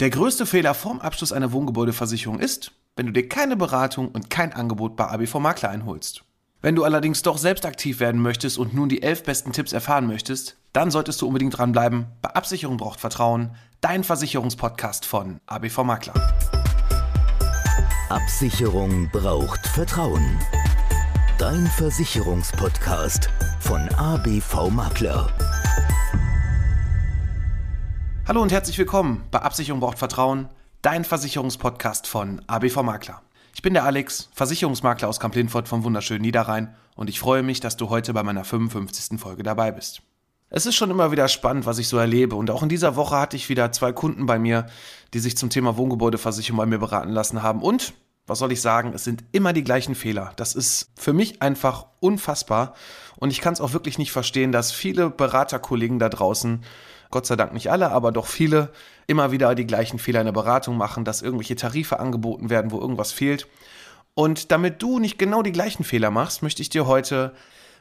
Der 0.00 0.10
größte 0.10 0.44
Fehler 0.44 0.74
vorm 0.74 0.98
Abschluss 0.98 1.32
einer 1.32 1.52
Wohngebäudeversicherung 1.52 2.40
ist, 2.40 2.72
wenn 2.96 3.06
du 3.06 3.12
dir 3.12 3.28
keine 3.28 3.56
Beratung 3.56 4.08
und 4.08 4.28
kein 4.28 4.52
Angebot 4.52 4.96
bei 4.96 5.06
ABV 5.06 5.36
Makler 5.36 5.70
einholst. 5.70 6.24
Wenn 6.60 6.74
du 6.74 6.82
allerdings 6.82 7.22
doch 7.22 7.38
selbst 7.38 7.64
aktiv 7.64 8.00
werden 8.00 8.20
möchtest 8.20 8.58
und 8.58 8.74
nun 8.74 8.88
die 8.88 9.02
elf 9.02 9.22
besten 9.22 9.52
Tipps 9.52 9.72
erfahren 9.72 10.08
möchtest, 10.08 10.56
dann 10.72 10.90
solltest 10.90 11.22
du 11.22 11.28
unbedingt 11.28 11.56
dranbleiben. 11.56 12.06
Bei 12.22 12.30
Absicherung 12.30 12.76
braucht 12.76 12.98
Vertrauen, 12.98 13.54
dein 13.80 14.02
Versicherungspodcast 14.02 15.06
von 15.06 15.38
ABV 15.46 15.84
Makler. 15.84 16.14
Absicherung 18.08 19.08
braucht 19.12 19.64
Vertrauen. 19.64 20.40
Dein 21.38 21.68
Versicherungspodcast 21.68 23.30
von 23.60 23.88
ABV 23.90 24.70
Makler. 24.70 25.53
Hallo 28.26 28.40
und 28.40 28.52
herzlich 28.52 28.78
willkommen 28.78 29.22
bei 29.30 29.40
Absicherung 29.40 29.80
braucht 29.80 29.98
Vertrauen, 29.98 30.48
dein 30.80 31.04
Versicherungspodcast 31.04 32.06
von 32.06 32.40
ABV 32.46 32.82
Makler. 32.82 33.20
Ich 33.54 33.60
bin 33.60 33.74
der 33.74 33.84
Alex, 33.84 34.30
Versicherungsmakler 34.32 35.08
aus 35.08 35.20
Kamp-Lindfort 35.20 35.68
vom 35.68 35.84
wunderschönen 35.84 36.22
Niederrhein 36.22 36.74
und 36.96 37.10
ich 37.10 37.20
freue 37.20 37.42
mich, 37.42 37.60
dass 37.60 37.76
du 37.76 37.90
heute 37.90 38.14
bei 38.14 38.22
meiner 38.22 38.44
55. 38.44 39.20
Folge 39.20 39.42
dabei 39.42 39.72
bist. 39.72 40.00
Es 40.48 40.64
ist 40.64 40.74
schon 40.74 40.90
immer 40.90 41.12
wieder 41.12 41.28
spannend, 41.28 41.66
was 41.66 41.78
ich 41.78 41.86
so 41.86 41.98
erlebe 41.98 42.34
und 42.34 42.50
auch 42.50 42.62
in 42.62 42.70
dieser 42.70 42.96
Woche 42.96 43.14
hatte 43.18 43.36
ich 43.36 43.50
wieder 43.50 43.72
zwei 43.72 43.92
Kunden 43.92 44.24
bei 44.24 44.38
mir, 44.38 44.68
die 45.12 45.18
sich 45.18 45.36
zum 45.36 45.50
Thema 45.50 45.76
Wohngebäudeversicherung 45.76 46.56
bei 46.56 46.66
mir 46.66 46.78
beraten 46.78 47.10
lassen 47.10 47.42
haben 47.42 47.60
und 47.60 47.92
was 48.26 48.38
soll 48.38 48.52
ich 48.52 48.62
sagen, 48.62 48.94
es 48.94 49.04
sind 49.04 49.22
immer 49.32 49.52
die 49.52 49.64
gleichen 49.64 49.94
Fehler. 49.94 50.32
Das 50.36 50.54
ist 50.54 50.88
für 50.96 51.12
mich 51.12 51.42
einfach 51.42 51.88
unfassbar 52.00 52.72
und 53.16 53.30
ich 53.30 53.42
kann 53.42 53.52
es 53.52 53.60
auch 53.60 53.74
wirklich 53.74 53.98
nicht 53.98 54.12
verstehen, 54.12 54.50
dass 54.50 54.72
viele 54.72 55.10
Beraterkollegen 55.10 55.98
da 55.98 56.08
draußen 56.08 56.62
Gott 57.14 57.26
sei 57.26 57.36
Dank 57.36 57.52
nicht 57.52 57.70
alle, 57.70 57.92
aber 57.92 58.10
doch 58.10 58.26
viele, 58.26 58.70
immer 59.06 59.30
wieder 59.30 59.54
die 59.54 59.68
gleichen 59.68 60.00
Fehler 60.00 60.18
in 60.18 60.26
der 60.26 60.32
Beratung 60.32 60.76
machen, 60.76 61.04
dass 61.04 61.22
irgendwelche 61.22 61.54
Tarife 61.54 62.00
angeboten 62.00 62.50
werden, 62.50 62.72
wo 62.72 62.80
irgendwas 62.80 63.12
fehlt. 63.12 63.46
Und 64.14 64.50
damit 64.50 64.82
du 64.82 64.98
nicht 64.98 65.16
genau 65.16 65.42
die 65.42 65.52
gleichen 65.52 65.84
Fehler 65.84 66.10
machst, 66.10 66.42
möchte 66.42 66.60
ich 66.60 66.70
dir 66.70 66.88
heute 66.88 67.32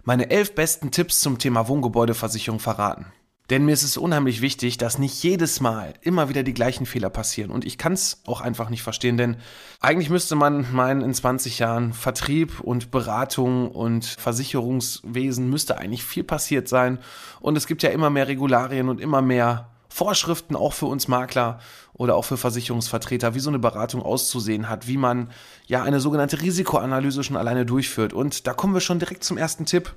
meine 0.03 0.29
elf 0.29 0.53
besten 0.53 0.91
Tipps 0.91 1.19
zum 1.19 1.39
Thema 1.39 1.67
Wohngebäudeversicherung 1.67 2.59
verraten. 2.59 3.07
Denn 3.49 3.65
mir 3.65 3.73
ist 3.73 3.83
es 3.83 3.97
unheimlich 3.97 4.41
wichtig, 4.41 4.77
dass 4.77 4.99
nicht 4.99 5.21
jedes 5.21 5.59
Mal 5.59 5.93
immer 6.01 6.29
wieder 6.29 6.43
die 6.43 6.53
gleichen 6.53 6.85
Fehler 6.85 7.09
passieren. 7.09 7.51
Und 7.51 7.65
ich 7.65 7.77
kann 7.77 7.91
es 7.91 8.21
auch 8.25 8.39
einfach 8.39 8.69
nicht 8.69 8.83
verstehen, 8.83 9.17
denn 9.17 9.35
eigentlich 9.81 10.09
müsste 10.09 10.35
man 10.35 10.73
meinen, 10.73 11.01
in 11.01 11.13
20 11.13 11.59
Jahren 11.59 11.91
Vertrieb 11.91 12.61
und 12.61 12.89
Beratung 12.89 13.69
und 13.69 14.05
Versicherungswesen 14.05 15.49
müsste 15.49 15.77
eigentlich 15.77 16.05
viel 16.05 16.23
passiert 16.23 16.69
sein. 16.69 16.99
Und 17.41 17.57
es 17.57 17.67
gibt 17.67 17.83
ja 17.83 17.89
immer 17.89 18.09
mehr 18.09 18.29
Regularien 18.29 18.87
und 18.87 19.01
immer 19.01 19.21
mehr 19.21 19.69
Vorschriften 19.89 20.55
auch 20.55 20.73
für 20.73 20.87
uns 20.87 21.07
Makler 21.07 21.59
oder 21.93 22.15
auch 22.15 22.25
für 22.25 22.37
Versicherungsvertreter, 22.37 23.35
wie 23.35 23.39
so 23.39 23.49
eine 23.49 23.59
Beratung 23.59 24.01
auszusehen 24.01 24.67
hat, 24.69 24.87
wie 24.87 24.97
man 24.97 25.29
ja 25.67 25.83
eine 25.83 25.99
sogenannte 25.99 26.41
Risikoanalyse 26.41 27.23
schon 27.23 27.37
alleine 27.37 27.65
durchführt. 27.65 28.13
Und 28.13 28.47
da 28.47 28.53
kommen 28.53 28.73
wir 28.73 28.81
schon 28.81 28.99
direkt 28.99 29.23
zum 29.23 29.37
ersten 29.37 29.65
Tipp. 29.65 29.93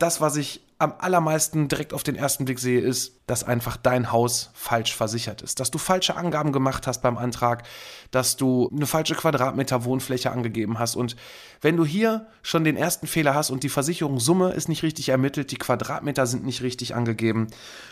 Das, 0.00 0.20
was 0.20 0.36
ich 0.36 0.62
am 0.78 0.94
allermeisten 0.98 1.68
direkt 1.68 1.92
auf 1.92 2.02
den 2.02 2.16
ersten 2.16 2.44
Blick 2.44 2.58
sehe, 2.58 2.80
ist, 2.80 3.17
dass 3.28 3.44
einfach 3.44 3.76
dein 3.76 4.10
Haus 4.10 4.50
falsch 4.54 4.96
versichert 4.96 5.42
ist. 5.42 5.60
Dass 5.60 5.70
du 5.70 5.78
falsche 5.78 6.16
Angaben 6.16 6.50
gemacht 6.50 6.86
hast 6.86 7.02
beim 7.02 7.18
Antrag, 7.18 7.62
dass 8.10 8.36
du 8.36 8.70
eine 8.74 8.86
falsche 8.86 9.14
Quadratmeter 9.14 9.84
Wohnfläche 9.84 10.32
angegeben 10.32 10.78
hast. 10.78 10.96
Und 10.96 11.14
wenn 11.60 11.76
du 11.76 11.84
hier 11.84 12.26
schon 12.42 12.64
den 12.64 12.76
ersten 12.76 13.06
Fehler 13.06 13.34
hast 13.34 13.50
und 13.50 13.62
die 13.64 13.68
Versicherungssumme 13.68 14.52
ist 14.52 14.68
nicht 14.68 14.82
richtig 14.82 15.10
ermittelt, 15.10 15.50
die 15.50 15.58
Quadratmeter 15.58 16.26
sind 16.26 16.46
nicht 16.46 16.62
richtig 16.62 16.94
angegeben, 16.94 17.48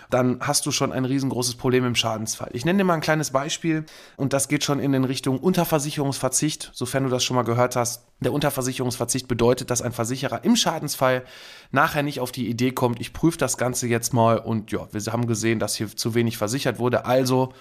dann 0.08 0.38
hast 0.40 0.64
du 0.64 0.70
schon 0.70 0.92
ein 0.92 1.04
riesengroßes 1.04 1.56
Problem 1.56 1.84
im 1.84 1.96
Schadensfall. 1.96 2.50
Ich 2.52 2.64
nenne 2.64 2.78
dir 2.78 2.84
mal 2.84 2.94
ein 2.94 3.00
kleines 3.00 3.30
Beispiel 3.30 3.84
und 4.16 4.32
das 4.32 4.48
geht 4.48 4.64
schon 4.64 4.80
in 4.80 4.92
den 4.92 5.04
Richtung 5.04 5.38
Unterversicherungsverzicht, 5.38 6.70
sofern 6.72 7.04
du 7.04 7.10
das 7.10 7.24
schon 7.24 7.36
mal 7.36 7.42
gehört 7.42 7.76
hast. 7.76 8.04
Der 8.20 8.32
Unterversicherungsverzicht 8.32 9.28
bedeutet, 9.28 9.70
dass 9.70 9.82
ein 9.82 9.92
Versicherer 9.92 10.44
im 10.44 10.56
Schadensfall 10.56 11.24
nachher 11.70 12.02
nicht 12.02 12.20
auf 12.20 12.32
die 12.32 12.48
Idee 12.48 12.72
kommt, 12.72 13.00
ich 13.00 13.12
prüfe 13.12 13.36
das 13.36 13.58
Ganze 13.58 13.86
jetzt 13.88 14.14
mal 14.14 14.38
und 14.38 14.72
ja, 14.72 14.88
wir 14.90 15.12
haben 15.12 15.25
gesehen, 15.26 15.58
dass 15.58 15.74
hier 15.74 15.94
zu 15.94 16.14
wenig 16.14 16.38
versichert 16.38 16.78
wurde, 16.78 17.04
also 17.04 17.52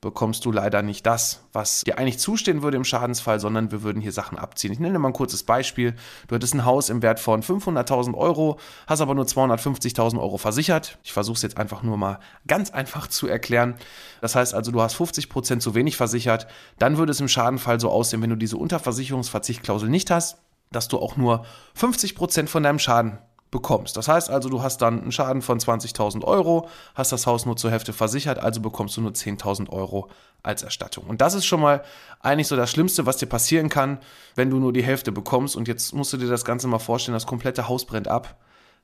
bekommst 0.00 0.44
du 0.44 0.52
leider 0.52 0.82
nicht 0.82 1.04
das, 1.06 1.42
was 1.52 1.82
dir 1.82 1.98
eigentlich 1.98 2.18
zustehen 2.18 2.62
würde 2.62 2.76
im 2.76 2.84
Schadensfall, 2.84 3.40
sondern 3.40 3.72
wir 3.72 3.82
würden 3.82 4.00
hier 4.00 4.12
Sachen 4.12 4.38
abziehen. 4.38 4.72
Ich 4.72 4.78
nenne 4.78 4.98
mal 4.98 5.08
ein 5.08 5.14
kurzes 5.14 5.42
Beispiel. 5.42 5.94
Du 6.28 6.34
hättest 6.36 6.54
ein 6.54 6.64
Haus 6.64 6.88
im 6.88 7.02
Wert 7.02 7.18
von 7.18 7.42
500.000 7.42 8.14
Euro, 8.14 8.58
hast 8.86 9.00
aber 9.00 9.14
nur 9.14 9.24
250.000 9.24 10.20
Euro 10.20 10.38
versichert. 10.38 10.98
Ich 11.02 11.12
versuche 11.12 11.36
es 11.36 11.42
jetzt 11.42 11.58
einfach 11.58 11.82
nur 11.82 11.96
mal 11.96 12.20
ganz 12.46 12.70
einfach 12.70 13.08
zu 13.08 13.26
erklären. 13.26 13.74
Das 14.20 14.36
heißt 14.36 14.54
also, 14.54 14.70
du 14.70 14.80
hast 14.80 14.94
50 14.94 15.28
Prozent 15.28 15.62
zu 15.62 15.74
wenig 15.74 15.96
versichert. 15.96 16.46
Dann 16.78 16.96
würde 16.96 17.10
es 17.10 17.20
im 17.20 17.28
Schadenfall 17.28 17.80
so 17.80 17.90
aussehen, 17.90 18.22
wenn 18.22 18.30
du 18.30 18.36
diese 18.36 18.56
Unterversicherungsverzichtklausel 18.56 19.88
nicht 19.88 20.10
hast, 20.10 20.38
dass 20.70 20.86
du 20.86 20.98
auch 20.98 21.16
nur 21.16 21.44
50 21.74 22.14
Prozent 22.14 22.50
von 22.50 22.62
deinem 22.62 22.78
Schaden 22.78 23.18
bekommst. 23.50 23.96
Das 23.96 24.08
heißt 24.08 24.30
also, 24.30 24.48
du 24.48 24.62
hast 24.62 24.82
dann 24.82 25.00
einen 25.00 25.12
Schaden 25.12 25.42
von 25.42 25.58
20.000 25.58 26.24
Euro, 26.24 26.68
hast 26.94 27.12
das 27.12 27.26
Haus 27.26 27.46
nur 27.46 27.56
zur 27.56 27.70
Hälfte 27.70 27.92
versichert, 27.92 28.38
also 28.38 28.60
bekommst 28.60 28.96
du 28.96 29.00
nur 29.00 29.12
10.000 29.12 29.70
Euro 29.70 30.08
als 30.42 30.62
Erstattung. 30.62 31.04
Und 31.04 31.20
das 31.20 31.34
ist 31.34 31.46
schon 31.46 31.60
mal 31.60 31.82
eigentlich 32.20 32.46
so 32.46 32.56
das 32.56 32.70
Schlimmste, 32.70 33.06
was 33.06 33.16
dir 33.16 33.26
passieren 33.26 33.68
kann, 33.68 33.98
wenn 34.34 34.50
du 34.50 34.58
nur 34.58 34.72
die 34.72 34.82
Hälfte 34.82 35.12
bekommst. 35.12 35.56
Und 35.56 35.68
jetzt 35.68 35.94
musst 35.94 36.12
du 36.12 36.16
dir 36.16 36.28
das 36.28 36.44
Ganze 36.44 36.68
mal 36.68 36.78
vorstellen, 36.78 37.14
das 37.14 37.26
komplette 37.26 37.68
Haus 37.68 37.84
brennt 37.84 38.08
ab. 38.08 38.36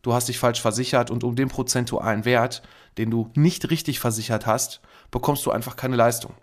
Du 0.03 0.13
hast 0.13 0.29
dich 0.29 0.39
falsch 0.39 0.61
versichert 0.61 1.11
und 1.11 1.25
um 1.25 1.35
den 1.35 1.49
prozentualen 1.49 2.25
Wert, 2.25 2.63
den 2.99 3.11
du 3.11 3.31
nicht 3.35 3.71
richtig 3.71 4.01
versichert 4.01 4.47
hast, 4.47 4.81
bekommst 5.11 5.47
du 5.47 5.51
einfach 5.51 5.77
keine 5.77 5.97
Leistung. 5.97 6.35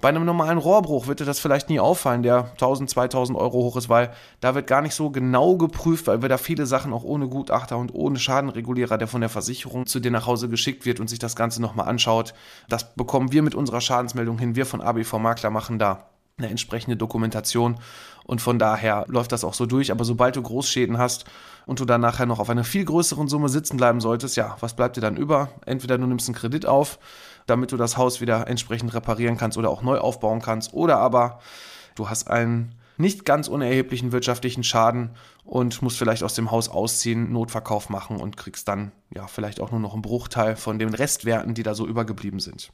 Bei 0.00 0.08
einem 0.10 0.24
normalen 0.24 0.58
Rohrbruch 0.58 1.08
wird 1.08 1.18
dir 1.18 1.24
das 1.24 1.40
vielleicht 1.40 1.68
nie 1.68 1.80
auffallen, 1.80 2.22
der 2.22 2.52
1000, 2.52 2.88
2000 2.88 3.36
Euro 3.36 3.64
hoch 3.64 3.76
ist, 3.76 3.88
weil 3.88 4.12
da 4.40 4.54
wird 4.54 4.68
gar 4.68 4.80
nicht 4.80 4.94
so 4.94 5.10
genau 5.10 5.56
geprüft, 5.56 6.06
weil 6.06 6.22
wir 6.22 6.28
da 6.28 6.38
viele 6.38 6.66
Sachen 6.66 6.92
auch 6.92 7.02
ohne 7.02 7.26
Gutachter 7.28 7.76
und 7.76 7.92
ohne 7.92 8.20
Schadenregulierer, 8.20 8.96
der 8.96 9.08
von 9.08 9.20
der 9.20 9.30
Versicherung 9.30 9.86
zu 9.86 9.98
dir 9.98 10.12
nach 10.12 10.26
Hause 10.26 10.48
geschickt 10.48 10.86
wird 10.86 11.00
und 11.00 11.10
sich 11.10 11.18
das 11.18 11.34
Ganze 11.34 11.60
nochmal 11.60 11.88
anschaut. 11.88 12.32
Das 12.68 12.94
bekommen 12.94 13.32
wir 13.32 13.42
mit 13.42 13.56
unserer 13.56 13.80
Schadensmeldung 13.80 14.38
hin. 14.38 14.54
Wir 14.54 14.66
von 14.66 14.80
ABV 14.80 15.14
Makler 15.14 15.50
machen 15.50 15.80
da 15.80 16.06
eine 16.38 16.48
entsprechende 16.48 16.96
Dokumentation 16.96 17.78
und 18.24 18.40
von 18.40 18.60
daher 18.60 19.04
läuft 19.08 19.32
das 19.32 19.42
auch 19.42 19.54
so 19.54 19.66
durch. 19.66 19.90
Aber 19.90 20.04
sobald 20.04 20.36
du 20.36 20.42
Großschäden 20.42 20.98
hast 20.98 21.24
und 21.66 21.80
du 21.80 21.84
dann 21.84 22.00
nachher 22.00 22.26
noch 22.26 22.38
auf 22.38 22.50
einer 22.50 22.62
viel 22.62 22.84
größeren 22.84 23.26
Summe 23.26 23.48
sitzen 23.48 23.76
bleiben 23.76 24.00
solltest, 24.00 24.36
ja, 24.36 24.56
was 24.60 24.74
bleibt 24.74 24.96
dir 24.96 25.00
dann 25.00 25.16
über? 25.16 25.48
Entweder 25.66 25.98
du 25.98 26.06
nimmst 26.06 26.28
einen 26.28 26.36
Kredit 26.36 26.66
auf, 26.66 27.00
damit 27.48 27.72
du 27.72 27.76
das 27.76 27.96
Haus 27.96 28.20
wieder 28.20 28.46
entsprechend 28.46 28.94
reparieren 28.94 29.36
kannst 29.36 29.58
oder 29.58 29.70
auch 29.70 29.82
neu 29.82 29.98
aufbauen 29.98 30.40
kannst. 30.40 30.72
Oder 30.74 30.98
aber 30.98 31.40
du 31.94 32.08
hast 32.08 32.28
einen 32.28 32.74
nicht 32.98 33.24
ganz 33.24 33.46
unerheblichen 33.46 34.10
wirtschaftlichen 34.10 34.64
Schaden 34.64 35.10
und 35.44 35.80
musst 35.82 35.96
vielleicht 35.96 36.24
aus 36.24 36.34
dem 36.34 36.50
Haus 36.50 36.68
ausziehen, 36.68 37.32
Notverkauf 37.32 37.88
machen 37.88 38.20
und 38.20 38.36
kriegst 38.36 38.66
dann 38.66 38.90
ja 39.14 39.26
vielleicht 39.28 39.60
auch 39.60 39.70
nur 39.70 39.80
noch 39.80 39.92
einen 39.92 40.02
Bruchteil 40.02 40.56
von 40.56 40.78
den 40.78 40.92
Restwerten, 40.92 41.54
die 41.54 41.62
da 41.62 41.74
so 41.74 41.86
übergeblieben 41.86 42.40
sind. 42.40 42.72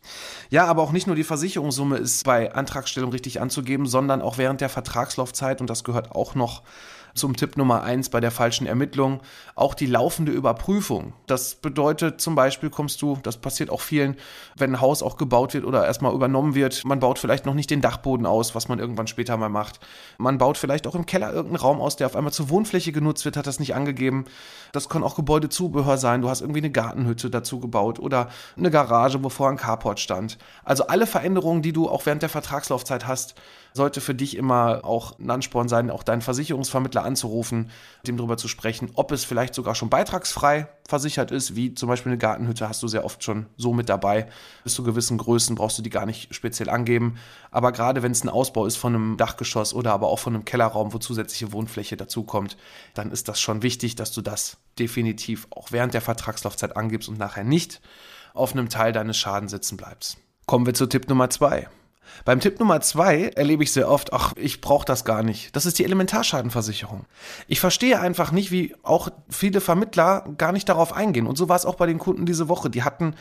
Ja, 0.49 0.65
aber 0.67 0.83
auch 0.83 0.93
nicht 0.93 1.07
nur 1.07 1.15
die 1.15 1.25
Versicherungssumme 1.25 1.99
ist 1.99 2.25
bei 2.25 2.53
Antragstellung 2.55 3.13
richtig 3.13 3.41
anzugeben, 3.41 3.87
sondern 3.87 4.23
auch 4.23 4.39
während 4.39 4.63
der 4.63 4.71
Vertragslaufzeit 4.71 5.61
und 5.61 5.69
das 5.69 5.85
gehört 5.85 6.13
auch 6.13 6.35
noch 6.35 6.63
zum 7.15 7.37
Tipp 7.37 7.57
Nummer 7.57 7.83
eins 7.83 8.09
bei 8.09 8.21
der 8.21 8.31
falschen 8.31 8.67
Ermittlung, 8.67 9.21
auch 9.55 9.75
die 9.75 9.87
laufende 9.87 10.33
Überprüfung. 10.33 11.13
Das 11.27 11.55
bedeutet 11.55 12.21
zum 12.21 12.35
Beispiel 12.35 12.71
kommst 12.71 13.01
du, 13.03 13.19
das 13.23 13.37
passiert 13.37 13.71
auch 13.71 13.81
vielen, 13.81 14.17
wenn 14.57 14.73
ein 14.73 14.81
Haus 14.81 15.03
auch 15.03 15.17
gebaut 15.17 15.55
wird 15.55 15.65
oder 15.65 15.87
erstmal 15.87 16.13
übernommen 16.13 16.55
wird, 16.55 16.85
man 16.85 17.01
baut 17.01 17.19
vielleicht 17.19 17.47
noch 17.47 17.55
nicht 17.55 17.71
den 17.71 17.81
Dachboden 17.81 18.27
aus, 18.27 18.55
was 18.55 18.69
man 18.69 18.79
irgendwann 18.79 19.07
später 19.07 19.37
mal 19.37 19.49
macht. 19.49 19.81
Man 20.19 20.39
baut 20.39 20.59
vielleicht 20.59 20.87
auch 20.87 20.95
im 20.95 21.07
Keller 21.07 21.33
irgendeinen 21.33 21.63
Raum 21.63 21.81
aus, 21.81 21.97
der 21.97 22.07
auf 22.07 22.17
einmal 22.17 22.33
zur 22.33 22.49
Wohnfläche 22.51 22.93
genutzt 22.93 23.25
wird, 23.25 23.37
hat 23.37 23.47
das 23.47 23.61
nicht 23.61 23.75
angegeben. 23.75 24.25
Das 24.73 24.89
kann 24.89 25.05
auch 25.05 25.15
Gebäudezubehör 25.15 25.99
sein. 25.99 26.21
Du 26.21 26.29
hast 26.29 26.41
irgendwie 26.41 26.61
eine 26.61 26.71
Gartenhütte 26.71 27.31
dazu 27.31 27.61
gebaut 27.61 28.01
oder 28.01 28.29
eine 28.57 28.71
Garage, 28.71 29.23
wo 29.23 29.29
vorher 29.29 29.55
ein 29.55 29.59
Carport 29.59 30.01
stand. 30.01 30.37
Also 30.65 30.89
alle 30.89 31.07
Veränderungen, 31.07 31.63
die 31.63 31.73
du 31.73 31.89
auch 31.89 32.07
während 32.07 32.23
der 32.23 32.29
Vertragslaufzeit 32.29 33.07
hast, 33.07 33.35
sollte 33.73 34.01
für 34.01 34.15
dich 34.15 34.37
immer 34.37 34.81
auch 34.85 35.19
ein 35.19 35.31
Ansporn 35.31 35.69
sein, 35.69 35.91
auch 35.91 36.05
deinen 36.05 36.23
Versicherungsvermittler 36.23 37.04
anzurufen, 37.05 37.71
mit 37.99 38.09
dem 38.09 38.17
darüber 38.17 38.37
zu 38.37 38.49
sprechen, 38.49 38.91
ob 38.95 39.13
es 39.13 39.25
vielleicht 39.25 39.55
sogar 39.55 39.75
schon 39.75 39.91
beitragsfrei 39.91 40.69
versichert 40.89 41.31
ist, 41.31 41.57
wie 41.57 41.75
zum 41.75 41.89
Beispiel 41.89 42.13
eine 42.13 42.19
Gartenhütte 42.19 42.69
hast 42.69 42.83
du 42.83 42.89
sehr 42.89 43.05
oft 43.05 43.23
schon 43.23 43.47
so 43.57 43.73
mit 43.73 43.89
dabei. 43.89 44.29
Bis 44.65 44.75
zu 44.75 44.83
gewissen 44.83 45.19
Größen 45.19 45.57
brauchst 45.57 45.79
du 45.79 45.83
die 45.83 45.91
gar 45.91 46.07
nicht 46.07 46.35
speziell 46.35 46.69
angeben. 46.69 47.17
Aber 47.51 47.73
gerade 47.73 48.03
wenn 48.03 48.13
es 48.13 48.25
ein 48.25 48.29
Ausbau 48.29 48.67
ist 48.67 48.77
von 48.77 48.95
einem 48.95 49.17
Dachgeschoss 49.17 49.75
oder 49.75 49.93
aber 49.93 50.09
auch 50.09 50.19
von 50.19 50.35
einem 50.35 50.45
Kellerraum, 50.45 50.93
wo 50.93 50.99
zusätzliche 50.99 51.53
Wohnfläche 51.53 51.97
dazukommt, 51.97 52.57
dann 52.95 53.11
ist 53.11 53.29
das 53.29 53.41
schon 53.41 53.63
wichtig, 53.63 53.97
dass 53.97 54.13
du 54.13 54.21
das 54.21 54.59
definitiv 54.79 55.47
auch 55.51 55.73
während 55.73 55.95
der 55.95 56.01
Vertragslaufzeit 56.01 56.77
angibst 56.77 57.09
und 57.09 57.19
nachher 57.19 57.45
nicht 57.45 57.81
auf 58.35 58.53
einem 58.53 58.69
Teil 58.69 58.93
deines 58.93 59.17
Schadens 59.17 59.53
sitzen 59.53 59.77
bleibst. 59.77 60.19
Kommen 60.47 60.67
wir 60.67 60.75
zu 60.75 60.87
Tipp 60.87 61.09
Nummer 61.09 61.31
zwei. 61.31 61.69
Beim 62.25 62.41
Tipp 62.41 62.61
Nummer 62.61 62.81
zwei 62.81 63.29
erlebe 63.35 63.63
ich 63.63 63.73
sehr 63.73 63.89
oft, 63.91 64.13
ach, 64.13 64.33
ich 64.37 64.61
brauche 64.61 64.85
das 64.85 65.05
gar 65.05 65.23
nicht. 65.23 65.55
Das 65.57 65.67
ist 65.67 65.79
die 65.79 65.85
Elementarschadenversicherung. 65.85 67.07
Ich 67.49 67.61
verstehe 67.61 68.01
einfach 68.01 68.33
nicht, 68.33 68.51
wie 68.51 68.75
auch 68.83 69.09
viele 69.29 69.61
Vermittler 69.61 70.29
gar 70.39 70.53
nicht 70.53 70.69
darauf 70.69 70.93
eingehen. 70.93 71.27
Und 71.27 71.37
so 71.37 71.49
war 71.49 71.57
es 71.57 71.67
auch 71.67 71.77
bei 71.77 71.87
den 71.87 71.99
Kunden 71.99 72.27
diese 72.27 72.49
Woche. 72.49 72.71
Die 72.71 72.83
hatten 72.83 73.15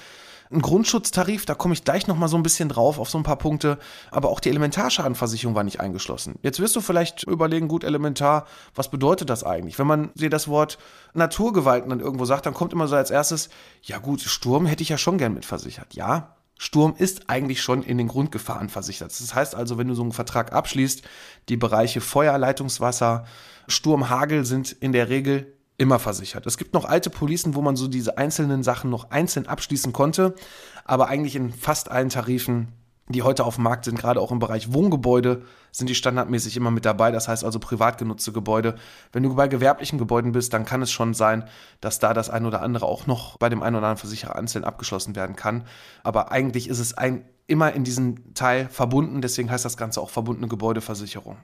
Ein 0.51 0.61
Grundschutztarif, 0.61 1.45
da 1.45 1.55
komme 1.55 1.73
ich 1.73 1.83
gleich 1.83 2.05
nochmal 2.05 2.29
so 2.29 2.37
ein 2.37 2.43
bisschen 2.43 2.69
drauf 2.69 2.99
auf 2.99 3.09
so 3.09 3.17
ein 3.17 3.23
paar 3.23 3.37
Punkte, 3.37 3.79
aber 4.11 4.29
auch 4.29 4.39
die 4.39 4.49
Elementarschadenversicherung 4.49 5.55
war 5.55 5.63
nicht 5.63 5.79
eingeschlossen. 5.79 6.35
Jetzt 6.43 6.59
wirst 6.59 6.75
du 6.75 6.81
vielleicht 6.81 7.23
überlegen, 7.23 7.67
gut, 7.67 7.83
Elementar, 7.83 8.45
was 8.75 8.91
bedeutet 8.91 9.31
das 9.31 9.43
eigentlich? 9.43 9.79
Wenn 9.79 9.87
man 9.87 10.11
dir 10.13 10.29
das 10.29 10.47
Wort 10.47 10.77
Naturgewalten 11.13 11.89
dann 11.89 11.99
irgendwo 11.99 12.25
sagt, 12.25 12.45
dann 12.45 12.53
kommt 12.53 12.71
immer 12.71 12.87
so 12.87 12.95
als 12.95 13.09
erstes, 13.09 13.49
ja 13.81 13.97
gut, 13.97 14.21
Sturm 14.21 14.67
hätte 14.67 14.83
ich 14.83 14.89
ja 14.89 14.97
schon 14.99 15.17
gern 15.17 15.33
mitversichert. 15.33 15.95
Ja, 15.95 16.35
Sturm 16.57 16.95
ist 16.97 17.29
eigentlich 17.29 17.61
schon 17.61 17.83
in 17.83 17.97
den 17.97 18.07
Grundgefahren 18.07 18.69
versichert. 18.69 19.09
Das 19.09 19.33
heißt 19.33 19.55
also, 19.55 19.77
wenn 19.77 19.87
du 19.87 19.95
so 19.95 20.03
einen 20.03 20.11
Vertrag 20.11 20.53
abschließt, 20.53 21.03
die 21.49 21.57
Bereiche 21.57 21.99
Feuer, 21.99 22.37
Leitungswasser, 22.37 23.25
Sturm, 23.67 24.09
Hagel 24.09 24.45
sind 24.45 24.71
in 24.71 24.91
der 24.91 25.09
Regel 25.09 25.53
immer 25.77 25.99
versichert. 25.99 26.45
Es 26.45 26.57
gibt 26.57 26.73
noch 26.73 26.85
alte 26.85 27.09
Policen, 27.09 27.55
wo 27.55 27.61
man 27.61 27.75
so 27.75 27.87
diese 27.87 28.17
einzelnen 28.17 28.63
Sachen 28.63 28.89
noch 28.89 29.11
einzeln 29.11 29.47
abschließen 29.47 29.91
konnte, 29.91 30.35
aber 30.85 31.07
eigentlich 31.07 31.35
in 31.35 31.51
fast 31.51 31.89
allen 31.89 32.09
Tarifen 32.09 32.73
die 33.09 33.21
heute 33.21 33.43
auf 33.43 33.55
dem 33.55 33.65
Markt 33.65 33.85
sind, 33.85 33.99
gerade 33.99 34.21
auch 34.21 34.31
im 34.31 34.39
Bereich 34.39 34.71
Wohngebäude, 34.71 35.43
sind 35.71 35.89
die 35.89 35.95
standardmäßig 35.95 36.55
immer 36.55 36.71
mit 36.71 36.85
dabei. 36.85 37.11
Das 37.11 37.27
heißt 37.27 37.43
also 37.43 37.59
privat 37.59 37.97
genutzte 37.97 38.31
Gebäude. 38.31 38.75
Wenn 39.11 39.23
du 39.23 39.35
bei 39.35 39.47
gewerblichen 39.47 39.99
Gebäuden 39.99 40.31
bist, 40.31 40.53
dann 40.53 40.63
kann 40.63 40.81
es 40.81 40.91
schon 40.91 41.13
sein, 41.13 41.43
dass 41.81 41.99
da 41.99 42.13
das 42.13 42.29
ein 42.29 42.45
oder 42.45 42.61
andere 42.61 42.85
auch 42.85 43.05
noch 43.05 43.37
bei 43.37 43.49
dem 43.49 43.61
einen 43.61 43.75
oder 43.75 43.87
anderen 43.87 43.99
Versicherer 43.99 44.35
einzeln 44.37 44.63
abgeschlossen 44.63 45.15
werden 45.15 45.35
kann. 45.35 45.65
Aber 46.03 46.31
eigentlich 46.31 46.69
ist 46.69 46.79
es 46.79 46.97
ein, 46.97 47.25
immer 47.45 47.73
in 47.73 47.83
diesem 47.83 48.33
Teil 48.35 48.69
verbunden. 48.69 49.21
Deswegen 49.21 49.51
heißt 49.51 49.65
das 49.65 49.75
Ganze 49.75 49.99
auch 49.99 50.09
verbundene 50.09 50.47
Gebäudeversicherung. 50.47 51.37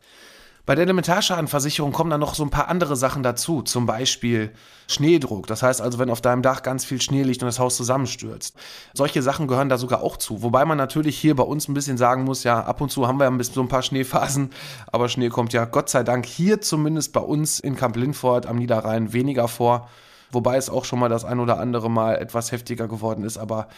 Bei 0.70 0.76
der 0.76 0.84
Elementarschadenversicherung 0.84 1.92
kommen 1.94 2.12
dann 2.12 2.20
noch 2.20 2.36
so 2.36 2.44
ein 2.44 2.52
paar 2.52 2.68
andere 2.68 2.96
Sachen 2.96 3.24
dazu, 3.24 3.64
zum 3.64 3.88
Beispiel 3.88 4.52
Schneedruck. 4.88 5.48
Das 5.48 5.64
heißt 5.64 5.82
also, 5.82 5.98
wenn 5.98 6.12
auf 6.12 6.22
deinem 6.22 6.44
Dach 6.44 6.62
ganz 6.62 6.86
viel 6.86 7.02
Schnee 7.02 7.24
liegt 7.24 7.42
und 7.42 7.48
das 7.48 7.58
Haus 7.58 7.76
zusammenstürzt. 7.76 8.56
Solche 8.94 9.24
Sachen 9.24 9.48
gehören 9.48 9.70
da 9.70 9.80
sogar 9.80 10.04
auch 10.04 10.16
zu. 10.16 10.44
Wobei 10.44 10.66
man 10.66 10.78
natürlich 10.78 11.18
hier 11.18 11.36
bei 11.36 11.42
uns 11.42 11.68
ein 11.68 11.74
bisschen 11.74 11.98
sagen 11.98 12.24
muss, 12.24 12.44
ja, 12.44 12.62
ab 12.62 12.82
und 12.82 12.92
zu 12.92 13.08
haben 13.08 13.18
wir 13.18 13.26
ein 13.26 13.40
bisschen 13.40 13.56
so 13.56 13.62
ein 13.62 13.68
paar 13.68 13.82
Schneephasen, 13.82 14.52
aber 14.92 15.10
Schnee 15.10 15.30
kommt 15.30 15.54
ja 15.54 15.66
Gott 15.66 15.90
sei 15.90 16.04
Dank 16.04 16.28
hier 16.28 16.62
zumindest 16.62 17.14
bei 17.14 17.22
uns 17.22 17.60
in 17.60 17.76
Kamp 17.76 17.96
Lindfort 17.96 18.46
am 18.46 18.58
Niederrhein 18.58 19.12
weniger 19.12 19.48
vor. 19.48 19.90
Wobei 20.32 20.58
es 20.58 20.70
auch 20.70 20.86
schon 20.86 21.00
mal 21.00 21.10
das 21.10 21.26
ein 21.26 21.40
oder 21.40 21.60
andere 21.60 21.90
Mal 21.90 22.18
etwas 22.18 22.52
heftiger 22.52 22.88
geworden 22.88 23.24
ist, 23.24 23.40
aber 23.40 23.70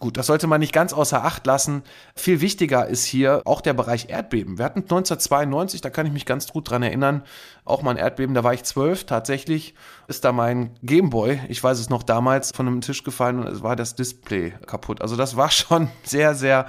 Gut, 0.00 0.16
das 0.16 0.28
sollte 0.28 0.46
man 0.46 0.60
nicht 0.60 0.72
ganz 0.72 0.94
außer 0.94 1.22
Acht 1.24 1.46
lassen. 1.46 1.82
Viel 2.16 2.40
wichtiger 2.40 2.86
ist 2.86 3.04
hier 3.04 3.42
auch 3.44 3.60
der 3.60 3.74
Bereich 3.74 4.08
Erdbeben. 4.08 4.56
Wir 4.56 4.64
hatten 4.64 4.80
1992, 4.80 5.82
da 5.82 5.90
kann 5.90 6.06
ich 6.06 6.12
mich 6.12 6.24
ganz 6.24 6.50
gut 6.50 6.70
dran 6.70 6.82
erinnern, 6.82 7.22
auch 7.66 7.82
mal 7.82 7.90
ein 7.90 7.96
Erdbeben, 7.98 8.34
da 8.34 8.42
war 8.42 8.54
ich 8.54 8.64
zwölf, 8.64 9.04
tatsächlich 9.04 9.74
ist 10.08 10.24
da 10.24 10.32
mein 10.32 10.70
Gameboy, 10.82 11.40
ich 11.48 11.62
weiß 11.62 11.78
es 11.78 11.90
noch 11.90 12.02
damals, 12.02 12.50
von 12.50 12.66
einem 12.66 12.80
Tisch 12.80 13.04
gefallen 13.04 13.40
und 13.40 13.46
es 13.48 13.62
war 13.62 13.76
das 13.76 13.94
Display 13.94 14.54
kaputt. 14.66 15.02
Also 15.02 15.16
das 15.16 15.36
war 15.36 15.50
schon 15.50 15.90
sehr, 16.02 16.34
sehr 16.34 16.64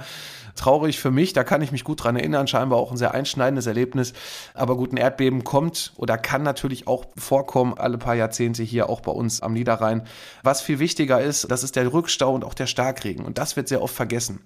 traurig 0.54 0.98
für 0.98 1.10
mich, 1.10 1.32
da 1.32 1.44
kann 1.44 1.62
ich 1.62 1.72
mich 1.72 1.84
gut 1.84 2.04
dran 2.04 2.16
erinnern, 2.16 2.46
scheinbar 2.46 2.78
auch 2.78 2.90
ein 2.90 2.96
sehr 2.96 3.14
einschneidendes 3.14 3.66
Erlebnis. 3.66 4.12
Aber 4.54 4.76
gut, 4.76 4.92
ein 4.92 4.96
Erdbeben 4.96 5.44
kommt 5.44 5.92
oder 5.96 6.18
kann 6.18 6.42
natürlich 6.42 6.86
auch 6.86 7.06
vorkommen, 7.16 7.74
alle 7.76 7.98
paar 7.98 8.14
Jahrzehnte 8.14 8.62
hier 8.62 8.88
auch 8.88 9.00
bei 9.00 9.12
uns 9.12 9.40
am 9.42 9.52
Niederrhein. 9.52 10.02
Was 10.42 10.60
viel 10.60 10.78
wichtiger 10.78 11.20
ist, 11.20 11.50
das 11.50 11.62
ist 11.62 11.76
der 11.76 11.92
Rückstau 11.92 12.34
und 12.34 12.44
auch 12.44 12.54
der 12.54 12.66
Starkregen. 12.66 13.24
Und 13.24 13.38
das 13.38 13.56
wird 13.56 13.68
sehr 13.68 13.82
oft 13.82 13.94
vergessen. 13.94 14.40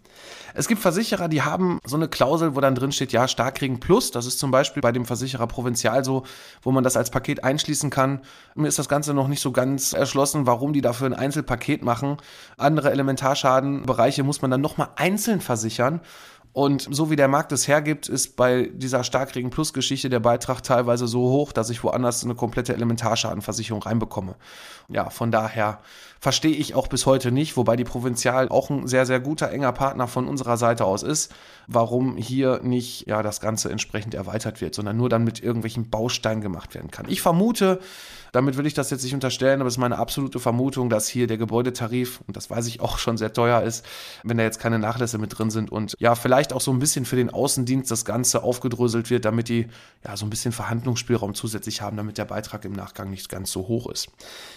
Es 0.55 0.69
gibt 0.69 0.81
Versicherer, 0.81 1.29
die 1.29 1.43
haben 1.43 1.81
so 1.85 1.97
eine 1.97 2.08
Klausel, 2.08 2.56
wo 2.56 2.61
dann 2.61 2.75
drin 2.75 2.91
steht, 2.91 3.12
ja, 3.12 3.29
Starkregen 3.29 3.79
plus. 3.79 4.11
Das 4.11 4.25
ist 4.25 4.38
zum 4.38 4.50
Beispiel 4.50 4.81
bei 4.81 4.91
dem 4.91 5.05
Versicherer 5.05 5.47
Provinzial 5.47 6.03
so, 6.03 6.23
wo 6.62 6.73
man 6.73 6.82
das 6.82 6.97
als 6.97 7.11
Paket 7.11 7.44
einschließen 7.44 7.91
kann. 7.91 8.23
Mir 8.55 8.69
ist 8.69 8.79
das 8.79 8.88
Ganze 8.88 9.12
noch 9.12 9.29
nicht 9.29 9.41
so 9.41 9.53
ganz 9.53 9.93
erschlossen, 9.93 10.47
warum 10.47 10.73
die 10.73 10.81
dafür 10.81 11.08
ein 11.08 11.14
Einzelpaket 11.14 11.82
machen. 11.82 12.17
Andere 12.56 12.91
Elementarschadenbereiche 12.91 14.23
muss 14.23 14.41
man 14.41 14.50
dann 14.50 14.62
nochmal 14.62 14.88
einzeln 14.97 15.43
versichern. 15.43 15.95
Und 16.56 16.88
so 16.90 17.10
wie 17.10 17.16
der 17.16 17.28
Markt 17.28 17.52
es 17.52 17.69
hergibt, 17.69 18.08
ist 18.08 18.34
bei 18.34 18.70
dieser 18.72 19.04
Starkregen 19.04 19.50
Plus 19.50 19.75
Geschichte 19.75 20.08
der 20.08 20.20
Beitrag 20.20 20.62
teilweise 20.62 21.06
so 21.06 21.20
hoch, 21.20 21.52
dass 21.52 21.69
ich 21.69 21.84
woanders 21.84 22.25
eine 22.25 22.34
komplette 22.34 22.72
Elementarschadenversicherung 22.72 23.82
reinbekomme. 23.82 24.37
Ja, 24.88 25.10
von 25.10 25.31
daher 25.31 25.81
verstehe 26.26 26.56
ich 26.56 26.75
auch 26.75 26.88
bis 26.88 27.06
heute 27.06 27.31
nicht, 27.31 27.56
wobei 27.56 27.76
die 27.76 27.84
Provinzial 27.84 28.49
auch 28.49 28.69
ein 28.69 28.88
sehr, 28.88 29.06
sehr 29.06 29.20
guter, 29.20 29.52
enger 29.52 29.70
Partner 29.70 30.08
von 30.08 30.26
unserer 30.26 30.56
Seite 30.56 30.84
aus 30.84 31.05
ist, 31.05 31.32
warum 31.69 32.17
hier 32.17 32.58
nicht 32.64 33.06
ja, 33.06 33.23
das 33.23 33.40
Ganze 33.40 33.70
entsprechend 33.70 34.12
erweitert 34.12 34.61
wird, 34.61 34.75
sondern 34.75 34.96
nur 34.96 35.08
dann 35.08 35.23
mit 35.23 35.40
irgendwelchen 35.40 35.88
Bausteinen 35.88 36.40
gemacht 36.40 36.75
werden 36.75 36.90
kann. 36.90 37.06
Ich 37.08 37.23
vermute, 37.23 37.78
damit 38.32 38.56
will 38.56 38.67
ich 38.67 38.75
das 38.75 38.90
jetzt 38.90 39.05
nicht 39.05 39.14
unterstellen, 39.14 39.61
aber 39.61 39.69
es 39.69 39.75
ist 39.75 39.78
meine 39.78 39.99
absolute 39.99 40.40
Vermutung, 40.40 40.90
dass 40.90 41.08
hier 41.08 41.26
der 41.26 41.38
Gebäudetarif, 41.38 42.20
und 42.26 42.37
das 42.37 42.50
weiß 42.50 42.67
ich 42.67 42.81
auch 42.81 42.99
schon 42.99 43.17
sehr 43.17 43.32
teuer 43.32 43.62
ist, 43.62 43.84
wenn 44.25 44.37
da 44.37 44.43
jetzt 44.43 44.58
keine 44.58 44.79
Nachlässe 44.79 45.19
mit 45.19 45.38
drin 45.38 45.50
sind 45.50 45.70
und 45.70 45.96
ja, 46.00 46.14
vielleicht 46.14 46.52
auch 46.52 46.61
so 46.61 46.72
ein 46.72 46.79
bisschen 46.79 47.05
für 47.05 47.17
den 47.17 47.31
Außendienst 47.31 47.90
das 47.90 48.05
Ganze 48.05 48.43
aufgedröselt 48.43 49.11
wird, 49.11 49.25
damit 49.25 49.49
die 49.49 49.69
ja 50.05 50.17
so 50.17 50.26
ein 50.26 50.31
bisschen 50.31 50.52
Verhandlungsspielraum 50.52 51.34
zusätzlich 51.34 51.82
haben, 51.82 51.96
damit 51.96 52.19
der 52.19 52.25
Beitrag 52.25 52.64
im 52.64 52.72
Nachgang 52.72 53.11
nicht 53.11 53.29
ganz 53.29 53.52
so 53.52 53.69
hoch 53.69 53.88
ist. 53.88 54.08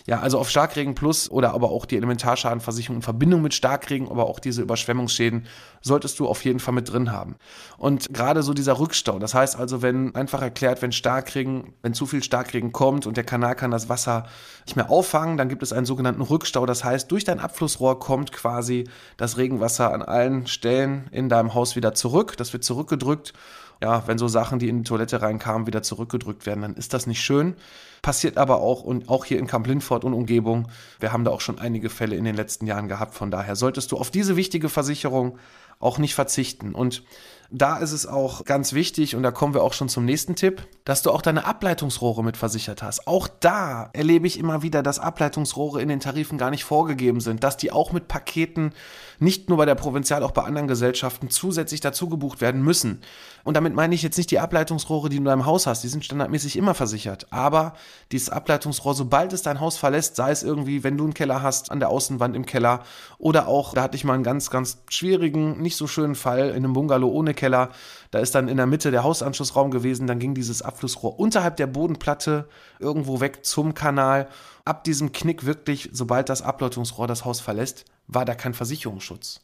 Ja, 0.07 0.19
also 0.19 0.39
auf 0.39 0.49
Starkregen 0.49 0.95
Plus 0.95 1.29
oder 1.31 1.53
aber 1.59 1.71
auch 1.71 1.85
die 1.85 1.97
Elementarschadenversicherung 1.97 2.97
in 2.97 3.01
Verbindung 3.01 3.41
mit 3.41 3.53
Starkregen, 3.53 4.09
aber 4.09 4.27
auch 4.27 4.39
diese 4.39 4.61
Überschwemmungsschäden 4.61 5.45
solltest 5.81 6.19
du 6.19 6.27
auf 6.27 6.43
jeden 6.45 6.59
Fall 6.59 6.73
mit 6.73 6.91
drin 6.91 7.11
haben. 7.11 7.35
Und 7.77 8.13
gerade 8.13 8.43
so 8.43 8.53
dieser 8.53 8.79
Rückstau, 8.79 9.19
das 9.19 9.33
heißt 9.33 9.57
also, 9.57 9.81
wenn 9.81 10.15
einfach 10.15 10.41
erklärt, 10.41 10.81
wenn 10.81 10.91
Starkregen, 10.91 11.73
wenn 11.81 11.93
zu 11.93 12.05
viel 12.05 12.23
Starkregen 12.23 12.71
kommt 12.71 13.05
und 13.05 13.17
der 13.17 13.23
Kanal 13.23 13.55
kann 13.55 13.71
das 13.71 13.89
Wasser 13.89 14.25
nicht 14.65 14.75
mehr 14.75 14.89
auffangen, 14.89 15.37
dann 15.37 15.49
gibt 15.49 15.63
es 15.63 15.73
einen 15.73 15.85
sogenannten 15.85 16.21
Rückstau. 16.21 16.65
Das 16.65 16.83
heißt, 16.83 17.11
durch 17.11 17.23
dein 17.23 17.39
Abflussrohr 17.39 17.99
kommt 17.99 18.31
quasi 18.31 18.85
das 19.17 19.37
Regenwasser 19.37 19.93
an 19.93 20.01
allen 20.01 20.47
Stellen 20.47 21.07
in 21.11 21.29
deinem 21.29 21.53
Haus 21.53 21.75
wieder 21.75 21.93
zurück. 21.93 22.37
Das 22.37 22.53
wird 22.53 22.63
zurückgedrückt 22.63 23.33
ja, 23.81 24.05
wenn 24.07 24.17
so 24.17 24.27
Sachen, 24.27 24.59
die 24.59 24.67
in 24.67 24.79
die 24.79 24.83
Toilette 24.83 25.21
reinkamen, 25.21 25.65
wieder 25.65 25.81
zurückgedrückt 25.81 26.45
werden, 26.45 26.61
dann 26.61 26.75
ist 26.75 26.93
das 26.93 27.07
nicht 27.07 27.21
schön. 27.21 27.55
Passiert 28.01 28.37
aber 28.37 28.61
auch 28.61 28.83
und 28.83 29.09
auch 29.09 29.25
hier 29.25 29.39
in 29.39 29.47
Kamp 29.47 29.67
Lindfort 29.67 30.03
und 30.03 30.13
Umgebung. 30.13 30.67
Wir 30.99 31.13
haben 31.13 31.23
da 31.23 31.31
auch 31.31 31.41
schon 31.41 31.59
einige 31.59 31.89
Fälle 31.89 32.15
in 32.15 32.25
den 32.25 32.35
letzten 32.35 32.67
Jahren 32.67 32.87
gehabt. 32.87 33.13
Von 33.13 33.31
daher 33.31 33.55
solltest 33.55 33.91
du 33.91 33.97
auf 33.97 34.11
diese 34.11 34.35
wichtige 34.35 34.69
Versicherung 34.69 35.37
auch 35.79 35.97
nicht 35.97 36.13
verzichten. 36.13 36.75
Und 36.75 37.03
da 37.51 37.77
ist 37.77 37.91
es 37.91 38.05
auch 38.05 38.45
ganz 38.45 38.73
wichtig, 38.73 39.15
und 39.15 39.23
da 39.23 39.31
kommen 39.31 39.53
wir 39.53 39.63
auch 39.63 39.73
schon 39.73 39.89
zum 39.89 40.05
nächsten 40.05 40.35
Tipp, 40.35 40.67
dass 40.85 41.01
du 41.01 41.11
auch 41.11 41.21
deine 41.21 41.45
Ableitungsrohre 41.45 42.23
mit 42.23 42.37
versichert 42.37 42.83
hast. 42.83 43.07
Auch 43.07 43.27
da 43.27 43.89
erlebe 43.93 44.27
ich 44.27 44.37
immer 44.37 44.61
wieder, 44.61 44.83
dass 44.83 44.99
Ableitungsrohre 44.99 45.81
in 45.81 45.89
den 45.89 45.99
Tarifen 45.99 46.37
gar 46.37 46.51
nicht 46.51 46.63
vorgegeben 46.63 47.21
sind, 47.21 47.43
dass 47.43 47.57
die 47.57 47.71
auch 47.71 47.91
mit 47.91 48.07
Paketen 48.07 48.73
nicht 49.19 49.49
nur 49.49 49.57
bei 49.57 49.65
der 49.65 49.75
Provinzial, 49.75 50.23
auch 50.23 50.31
bei 50.31 50.43
anderen 50.43 50.67
Gesellschaften 50.67 51.29
zusätzlich 51.29 51.81
dazu 51.81 52.07
gebucht 52.07 52.39
werden 52.39 52.63
müssen. 52.63 53.01
Und 53.43 53.55
damit 53.55 53.73
meine 53.73 53.95
ich 53.95 54.03
jetzt 54.03 54.17
nicht 54.17 54.31
die 54.31 54.39
Ableitungsrohre, 54.39 55.09
die 55.09 55.17
du 55.17 55.21
in 55.21 55.25
deinem 55.25 55.45
Haus 55.45 55.67
hast, 55.67 55.83
die 55.83 55.87
sind 55.87 56.05
standardmäßig 56.05 56.55
immer 56.55 56.73
versichert. 56.73 57.27
Aber 57.31 57.73
dieses 58.11 58.29
Ableitungsrohr, 58.29 58.93
sobald 58.93 59.33
es 59.33 59.41
dein 59.41 59.59
Haus 59.59 59.77
verlässt, 59.77 60.15
sei 60.15 60.31
es 60.31 60.43
irgendwie, 60.43 60.83
wenn 60.83 60.97
du 60.97 61.05
einen 61.05 61.13
Keller 61.13 61.41
hast, 61.41 61.71
an 61.71 61.79
der 61.79 61.89
Außenwand 61.89 62.35
im 62.35 62.45
Keller 62.45 62.83
oder 63.17 63.47
auch, 63.47 63.73
da 63.73 63.81
hatte 63.81 63.95
ich 63.95 64.03
mal 64.03 64.13
einen 64.13 64.23
ganz, 64.23 64.49
ganz 64.49 64.77
schwierigen, 64.89 65.61
nicht 65.61 65.75
so 65.75 65.87
schönen 65.87 66.15
Fall 66.15 66.49
in 66.49 66.57
einem 66.57 66.73
Bungalow 66.73 67.09
ohne 67.09 67.33
Keller. 67.39 67.69
Da 68.11 68.19
ist 68.19 68.35
dann 68.35 68.47
in 68.47 68.57
der 68.57 68.67
Mitte 68.67 68.91
der 68.91 69.03
Hausanschlussraum 69.03 69.71
gewesen, 69.71 70.05
dann 70.05 70.19
ging 70.19 70.35
dieses 70.35 70.61
Abflussrohr 70.61 71.19
unterhalb 71.19 71.57
der 71.57 71.67
Bodenplatte 71.67 72.47
irgendwo 72.79 73.19
weg 73.21 73.45
zum 73.45 73.73
Kanal. 73.73 74.27
Ab 74.65 74.83
diesem 74.83 75.11
Knick 75.11 75.45
wirklich, 75.45 75.89
sobald 75.93 76.29
das 76.29 76.43
Ableitungsrohr 76.43 77.07
das 77.07 77.25
Haus 77.25 77.39
verlässt, 77.39 77.85
war 78.07 78.25
da 78.25 78.35
kein 78.35 78.53
Versicherungsschutz. 78.53 79.41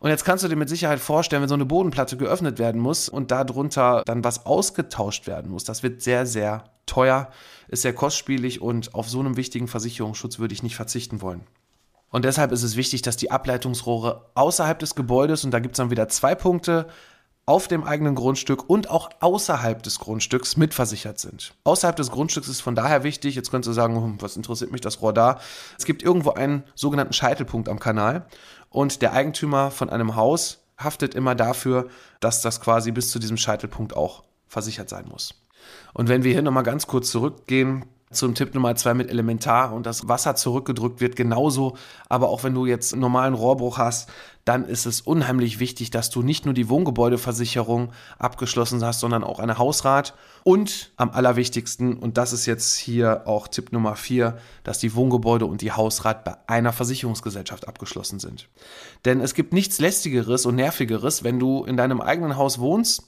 Und 0.00 0.10
jetzt 0.10 0.24
kannst 0.24 0.44
du 0.44 0.48
dir 0.48 0.56
mit 0.56 0.68
Sicherheit 0.68 1.00
vorstellen, 1.00 1.42
wenn 1.42 1.48
so 1.48 1.54
eine 1.54 1.64
Bodenplatte 1.64 2.16
geöffnet 2.16 2.58
werden 2.58 2.80
muss 2.80 3.08
und 3.08 3.30
darunter 3.30 4.02
dann 4.04 4.24
was 4.24 4.46
ausgetauscht 4.46 5.26
werden 5.26 5.50
muss, 5.50 5.64
das 5.64 5.82
wird 5.82 6.02
sehr, 6.02 6.26
sehr 6.26 6.64
teuer, 6.86 7.30
ist 7.68 7.82
sehr 7.82 7.94
kostspielig 7.94 8.60
und 8.60 8.94
auf 8.94 9.08
so 9.08 9.20
einem 9.20 9.36
wichtigen 9.36 9.68
Versicherungsschutz 9.68 10.38
würde 10.38 10.54
ich 10.54 10.62
nicht 10.62 10.76
verzichten 10.76 11.22
wollen. 11.22 11.46
Und 12.10 12.24
deshalb 12.24 12.50
ist 12.50 12.64
es 12.64 12.76
wichtig, 12.76 13.02
dass 13.02 13.16
die 13.16 13.30
Ableitungsrohre 13.30 14.30
außerhalb 14.34 14.78
des 14.78 14.96
Gebäudes, 14.96 15.44
und 15.44 15.52
da 15.52 15.60
gibt 15.60 15.74
es 15.74 15.76
dann 15.76 15.90
wieder 15.90 16.08
zwei 16.08 16.34
Punkte, 16.34 16.88
auf 17.46 17.68
dem 17.68 17.84
eigenen 17.84 18.14
Grundstück 18.14 18.68
und 18.68 18.90
auch 18.90 19.10
außerhalb 19.20 19.82
des 19.82 19.98
Grundstücks 19.98 20.56
mitversichert 20.56 21.18
sind. 21.18 21.54
Außerhalb 21.64 21.96
des 21.96 22.10
Grundstücks 22.10 22.48
ist 22.48 22.60
von 22.60 22.74
daher 22.74 23.02
wichtig, 23.02 23.34
jetzt 23.34 23.50
könntest 23.50 23.68
du 23.68 23.72
sagen, 23.72 23.96
hm, 23.96 24.22
was 24.22 24.36
interessiert 24.36 24.72
mich 24.72 24.80
das 24.80 25.02
Rohr 25.02 25.12
da? 25.12 25.40
Es 25.78 25.84
gibt 25.84 26.02
irgendwo 26.02 26.30
einen 26.30 26.64
sogenannten 26.74 27.12
Scheitelpunkt 27.12 27.68
am 27.68 27.80
Kanal 27.80 28.26
und 28.68 29.02
der 29.02 29.12
Eigentümer 29.12 29.70
von 29.70 29.90
einem 29.90 30.16
Haus 30.16 30.60
haftet 30.78 31.14
immer 31.14 31.34
dafür, 31.34 31.88
dass 32.20 32.40
das 32.40 32.60
quasi 32.60 32.92
bis 32.92 33.10
zu 33.10 33.18
diesem 33.18 33.36
Scheitelpunkt 33.36 33.96
auch 33.96 34.22
versichert 34.46 34.88
sein 34.88 35.06
muss. 35.08 35.34
Und 35.92 36.08
wenn 36.08 36.24
wir 36.24 36.32
hier 36.32 36.42
nochmal 36.42 36.62
ganz 36.62 36.86
kurz 36.86 37.10
zurückgehen 37.10 37.84
zum 38.12 38.34
Tipp 38.34 38.54
Nummer 38.54 38.74
zwei 38.74 38.92
mit 38.92 39.08
Elementar 39.08 39.72
und 39.72 39.86
das 39.86 40.08
Wasser 40.08 40.34
zurückgedrückt 40.34 41.00
wird, 41.00 41.14
genauso. 41.14 41.76
Aber 42.08 42.28
auch 42.28 42.42
wenn 42.42 42.54
du 42.54 42.66
jetzt 42.66 42.92
einen 42.92 43.02
normalen 43.02 43.34
Rohrbruch 43.34 43.78
hast, 43.78 44.10
dann 44.44 44.64
ist 44.64 44.84
es 44.84 45.00
unheimlich 45.00 45.60
wichtig, 45.60 45.90
dass 45.90 46.10
du 46.10 46.22
nicht 46.22 46.44
nur 46.44 46.52
die 46.52 46.68
Wohngebäudeversicherung 46.68 47.92
abgeschlossen 48.18 48.84
hast, 48.84 48.98
sondern 48.98 49.22
auch 49.22 49.38
eine 49.38 49.58
Hausrat. 49.58 50.14
Und 50.42 50.90
am 50.96 51.10
allerwichtigsten, 51.10 51.98
und 51.98 52.18
das 52.18 52.32
ist 52.32 52.46
jetzt 52.46 52.74
hier 52.74 53.28
auch 53.28 53.46
Tipp 53.46 53.70
Nummer 53.70 53.94
vier, 53.94 54.38
dass 54.64 54.80
die 54.80 54.96
Wohngebäude 54.96 55.46
und 55.46 55.60
die 55.60 55.70
Hausrat 55.70 56.24
bei 56.24 56.36
einer 56.48 56.72
Versicherungsgesellschaft 56.72 57.68
abgeschlossen 57.68 58.18
sind. 58.18 58.48
Denn 59.04 59.20
es 59.20 59.34
gibt 59.34 59.52
nichts 59.52 59.78
lästigeres 59.78 60.46
und 60.46 60.56
nervigeres, 60.56 61.22
wenn 61.22 61.38
du 61.38 61.62
in 61.62 61.76
deinem 61.76 62.00
eigenen 62.00 62.36
Haus 62.36 62.58
wohnst 62.58 63.04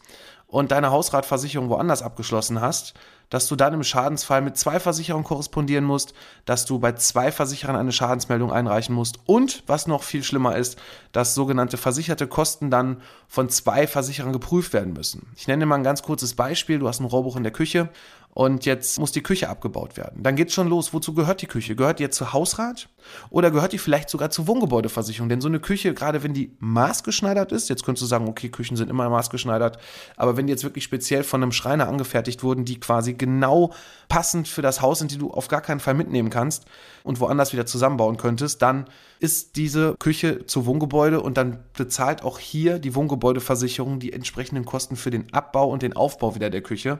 und 0.46 0.70
deine 0.70 0.92
Hausratversicherung 0.92 1.70
woanders 1.70 2.02
abgeschlossen 2.02 2.60
hast, 2.60 2.94
dass 3.32 3.48
du 3.48 3.56
dann 3.56 3.72
im 3.72 3.82
Schadensfall 3.82 4.42
mit 4.42 4.58
zwei 4.58 4.78
Versicherern 4.78 5.24
korrespondieren 5.24 5.86
musst, 5.86 6.12
dass 6.44 6.66
du 6.66 6.78
bei 6.78 6.92
zwei 6.92 7.32
Versicherern 7.32 7.76
eine 7.76 7.90
Schadensmeldung 7.90 8.52
einreichen 8.52 8.94
musst 8.94 9.20
und, 9.24 9.62
was 9.66 9.86
noch 9.86 10.02
viel 10.02 10.22
schlimmer 10.22 10.54
ist, 10.54 10.78
dass 11.12 11.34
sogenannte 11.34 11.78
versicherte 11.78 12.26
Kosten 12.26 12.70
dann 12.70 13.00
von 13.26 13.48
zwei 13.48 13.86
Versicherern 13.86 14.34
geprüft 14.34 14.74
werden 14.74 14.92
müssen. 14.92 15.28
Ich 15.34 15.48
nenne 15.48 15.64
mal 15.64 15.76
ein 15.76 15.82
ganz 15.82 16.02
kurzes 16.02 16.34
Beispiel. 16.34 16.78
Du 16.78 16.88
hast 16.88 17.00
ein 17.00 17.06
Rohrbuch 17.06 17.36
in 17.36 17.42
der 17.42 17.52
Küche 17.52 17.88
und 18.34 18.64
jetzt 18.64 18.98
muss 18.98 19.12
die 19.12 19.22
Küche 19.22 19.50
abgebaut 19.50 19.98
werden. 19.98 20.22
Dann 20.22 20.36
geht's 20.36 20.54
schon 20.54 20.68
los. 20.68 20.94
Wozu 20.94 21.12
gehört 21.12 21.42
die 21.42 21.46
Küche? 21.46 21.76
Gehört 21.76 21.98
die 21.98 22.04
jetzt 22.04 22.16
zu 22.16 22.32
Hausrat 22.32 22.88
oder 23.28 23.50
gehört 23.50 23.74
die 23.74 23.78
vielleicht 23.78 24.08
sogar 24.08 24.30
zur 24.30 24.46
Wohngebäudeversicherung? 24.46 25.28
Denn 25.28 25.42
so 25.42 25.48
eine 25.48 25.60
Küche, 25.60 25.92
gerade 25.92 26.22
wenn 26.22 26.32
die 26.32 26.56
maßgeschneidert 26.58 27.52
ist, 27.52 27.68
jetzt 27.68 27.84
könntest 27.84 28.02
du 28.02 28.06
sagen, 28.06 28.26
okay, 28.28 28.48
Küchen 28.48 28.78
sind 28.78 28.88
immer 28.88 29.10
maßgeschneidert, 29.10 29.76
aber 30.16 30.38
wenn 30.38 30.46
die 30.46 30.52
jetzt 30.52 30.64
wirklich 30.64 30.84
speziell 30.84 31.24
von 31.24 31.42
einem 31.42 31.52
Schreiner 31.52 31.88
angefertigt 31.88 32.42
wurden, 32.42 32.64
die 32.64 32.80
quasi 32.80 33.12
genau 33.12 33.74
passend 34.08 34.48
für 34.48 34.62
das 34.62 34.80
Haus 34.80 35.00
sind, 35.00 35.10
die 35.10 35.18
du 35.18 35.30
auf 35.30 35.48
gar 35.48 35.60
keinen 35.60 35.80
Fall 35.80 35.94
mitnehmen 35.94 36.30
kannst 36.30 36.64
und 37.04 37.20
woanders 37.20 37.52
wieder 37.52 37.66
zusammenbauen 37.66 38.16
könntest, 38.16 38.62
dann 38.62 38.86
ist 39.20 39.56
diese 39.56 39.94
Küche 39.98 40.46
zu 40.46 40.64
Wohngebäude 40.64 41.20
und 41.20 41.36
dann 41.36 41.60
bezahlt 41.76 42.22
auch 42.22 42.38
hier 42.38 42.78
die 42.78 42.94
Wohngebäudeversicherung 42.94 44.00
die 44.00 44.14
entsprechenden 44.14 44.64
Kosten 44.64 44.96
für 44.96 45.10
den 45.10 45.34
Abbau 45.34 45.68
und 45.68 45.82
den 45.82 45.94
Aufbau 45.94 46.34
wieder 46.34 46.48
der 46.48 46.62
Küche. 46.62 46.98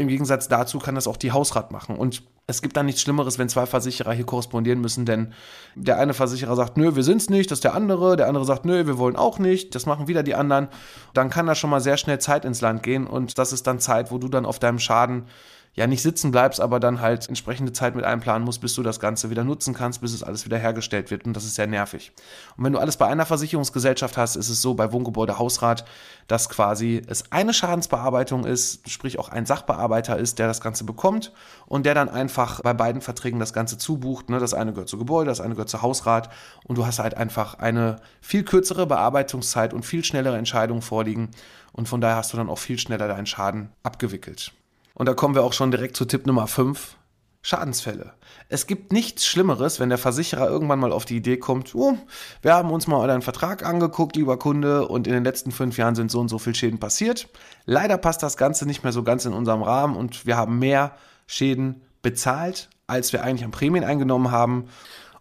Im 0.00 0.08
Gegensatz 0.08 0.48
dazu 0.48 0.78
kann 0.78 0.94
das 0.94 1.06
auch 1.06 1.18
die 1.18 1.30
Hausrat 1.30 1.72
machen. 1.72 1.94
Und 1.94 2.22
es 2.46 2.62
gibt 2.62 2.74
dann 2.76 2.86
nichts 2.86 3.02
Schlimmeres, 3.02 3.38
wenn 3.38 3.50
zwei 3.50 3.66
Versicherer 3.66 4.14
hier 4.14 4.24
korrespondieren 4.24 4.80
müssen, 4.80 5.04
denn 5.04 5.34
der 5.74 5.98
eine 5.98 6.14
Versicherer 6.14 6.56
sagt, 6.56 6.78
nö, 6.78 6.96
wir 6.96 7.02
sind's 7.02 7.28
nicht, 7.28 7.50
das 7.50 7.58
ist 7.58 7.64
der 7.64 7.74
andere, 7.74 8.16
der 8.16 8.26
andere 8.26 8.46
sagt, 8.46 8.64
nö, 8.64 8.86
wir 8.86 8.96
wollen 8.96 9.14
auch 9.14 9.38
nicht, 9.38 9.74
das 9.74 9.84
machen 9.84 10.08
wieder 10.08 10.22
die 10.22 10.34
anderen. 10.34 10.68
Dann 11.12 11.28
kann 11.28 11.46
da 11.46 11.54
schon 11.54 11.68
mal 11.68 11.80
sehr 11.80 11.98
schnell 11.98 12.18
Zeit 12.18 12.46
ins 12.46 12.62
Land 12.62 12.82
gehen 12.82 13.06
und 13.06 13.36
das 13.36 13.52
ist 13.52 13.66
dann 13.66 13.78
Zeit, 13.78 14.10
wo 14.10 14.16
du 14.16 14.28
dann 14.28 14.46
auf 14.46 14.58
deinem 14.58 14.78
Schaden 14.78 15.26
ja 15.74 15.86
nicht 15.86 16.02
sitzen 16.02 16.30
bleibst, 16.32 16.60
aber 16.60 16.80
dann 16.80 17.00
halt 17.00 17.28
entsprechende 17.28 17.72
Zeit 17.72 17.94
mit 17.94 18.04
einplanen 18.04 18.44
musst, 18.44 18.60
bis 18.60 18.74
du 18.74 18.82
das 18.82 18.98
Ganze 18.98 19.30
wieder 19.30 19.44
nutzen 19.44 19.72
kannst, 19.72 20.00
bis 20.00 20.12
es 20.12 20.22
alles 20.22 20.44
wieder 20.44 20.58
hergestellt 20.58 21.10
wird 21.10 21.24
und 21.24 21.34
das 21.34 21.44
ist 21.44 21.54
sehr 21.54 21.68
nervig. 21.68 22.12
Und 22.56 22.64
wenn 22.64 22.72
du 22.72 22.80
alles 22.80 22.96
bei 22.96 23.06
einer 23.06 23.24
Versicherungsgesellschaft 23.24 24.16
hast, 24.16 24.36
ist 24.36 24.48
es 24.48 24.60
so 24.60 24.74
bei 24.74 24.92
Wohngebäude 24.92 25.38
Hausrat, 25.38 25.84
dass 26.26 26.48
quasi 26.48 27.02
es 27.06 27.30
eine 27.30 27.54
Schadensbearbeitung 27.54 28.44
ist, 28.44 28.88
sprich 28.90 29.18
auch 29.18 29.28
ein 29.28 29.46
Sachbearbeiter 29.46 30.18
ist, 30.18 30.38
der 30.40 30.48
das 30.48 30.60
Ganze 30.60 30.84
bekommt 30.84 31.32
und 31.66 31.86
der 31.86 31.94
dann 31.94 32.08
einfach 32.08 32.60
bei 32.62 32.74
beiden 32.74 33.00
Verträgen 33.00 33.38
das 33.38 33.52
Ganze 33.52 33.78
zubucht. 33.78 34.28
Ne? 34.28 34.40
Das 34.40 34.54
eine 34.54 34.72
gehört 34.72 34.88
zu 34.88 34.98
Gebäude, 34.98 35.30
das 35.30 35.40
eine 35.40 35.54
gehört 35.54 35.68
zu 35.68 35.82
Hausrat 35.82 36.30
und 36.64 36.78
du 36.78 36.86
hast 36.86 36.98
halt 36.98 37.16
einfach 37.16 37.54
eine 37.54 37.96
viel 38.20 38.42
kürzere 38.42 38.86
Bearbeitungszeit 38.86 39.72
und 39.72 39.84
viel 39.84 40.04
schnellere 40.04 40.36
Entscheidungen 40.36 40.82
vorliegen 40.82 41.30
und 41.72 41.88
von 41.88 42.00
daher 42.00 42.16
hast 42.16 42.32
du 42.32 42.36
dann 42.36 42.48
auch 42.48 42.58
viel 42.58 42.78
schneller 42.78 43.06
deinen 43.06 43.26
Schaden 43.26 43.70
abgewickelt. 43.82 44.52
Und 45.00 45.06
da 45.06 45.14
kommen 45.14 45.34
wir 45.34 45.44
auch 45.44 45.54
schon 45.54 45.70
direkt 45.70 45.96
zu 45.96 46.04
Tipp 46.04 46.26
Nummer 46.26 46.46
5. 46.46 46.98
Schadensfälle. 47.40 48.12
Es 48.50 48.66
gibt 48.66 48.92
nichts 48.92 49.24
Schlimmeres, 49.24 49.80
wenn 49.80 49.88
der 49.88 49.96
Versicherer 49.96 50.46
irgendwann 50.46 50.78
mal 50.78 50.92
auf 50.92 51.06
die 51.06 51.16
Idee 51.16 51.38
kommt, 51.38 51.74
oh, 51.74 51.96
wir 52.42 52.52
haben 52.52 52.70
uns 52.70 52.86
mal 52.86 52.98
euren 52.98 53.22
Vertrag 53.22 53.64
angeguckt, 53.64 54.14
lieber 54.16 54.38
Kunde, 54.38 54.86
und 54.86 55.06
in 55.06 55.14
den 55.14 55.24
letzten 55.24 55.52
fünf 55.52 55.78
Jahren 55.78 55.94
sind 55.94 56.10
so 56.10 56.20
und 56.20 56.28
so 56.28 56.38
viele 56.38 56.54
Schäden 56.54 56.78
passiert. 56.78 57.30
Leider 57.64 57.96
passt 57.96 58.22
das 58.22 58.36
Ganze 58.36 58.66
nicht 58.66 58.82
mehr 58.82 58.92
so 58.92 59.02
ganz 59.02 59.24
in 59.24 59.32
unserem 59.32 59.62
Rahmen 59.62 59.96
und 59.96 60.26
wir 60.26 60.36
haben 60.36 60.58
mehr 60.58 60.94
Schäden 61.26 61.80
bezahlt, 62.02 62.68
als 62.86 63.14
wir 63.14 63.24
eigentlich 63.24 63.44
an 63.44 63.52
Prämien 63.52 63.84
eingenommen 63.84 64.30
haben 64.30 64.66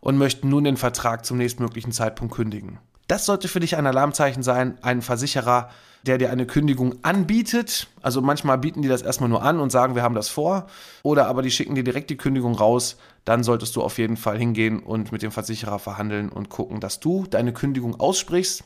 und 0.02 0.18
möchten 0.18 0.50
nun 0.50 0.66
den 0.66 0.76
Vertrag 0.76 1.24
zum 1.24 1.38
nächstmöglichen 1.38 1.94
Zeitpunkt 1.94 2.36
kündigen. 2.36 2.80
Das 3.08 3.26
sollte 3.26 3.48
für 3.48 3.62
dich 3.62 3.78
ein 3.78 3.88
Alarmzeichen 3.88 4.44
sein, 4.44 4.78
ein 4.82 5.02
Versicherer 5.02 5.70
der 6.04 6.18
dir 6.18 6.32
eine 6.32 6.46
Kündigung 6.46 6.96
anbietet. 7.02 7.88
Also 8.02 8.22
manchmal 8.22 8.58
bieten 8.58 8.82
die 8.82 8.88
das 8.88 9.02
erstmal 9.02 9.30
nur 9.30 9.44
an 9.44 9.60
und 9.60 9.72
sagen, 9.72 9.96
wir 9.96 10.04
haben 10.04 10.16
das 10.16 10.30
vor. 10.30 10.68
Oder 11.04 11.28
aber 11.28 11.42
die 11.42 11.52
schicken 11.52 11.76
dir 11.76 11.84
direkt 11.84 12.10
die 12.10 12.18
Kündigung 12.18 12.56
raus. 12.56 12.98
Dann 13.26 13.44
solltest 13.44 13.76
du 13.76 13.82
auf 13.82 13.98
jeden 13.98 14.18
Fall 14.18 14.38
hingehen 14.38 14.80
und 14.80 15.12
mit 15.12 15.22
dem 15.22 15.32
Versicherer 15.32 15.80
verhandeln 15.80 16.30
und 16.30 16.50
gucken, 16.50 16.80
dass 16.80 17.00
du 17.00 17.26
deine 17.30 17.54
Kündigung 17.54 18.00
aussprichst, 18.00 18.64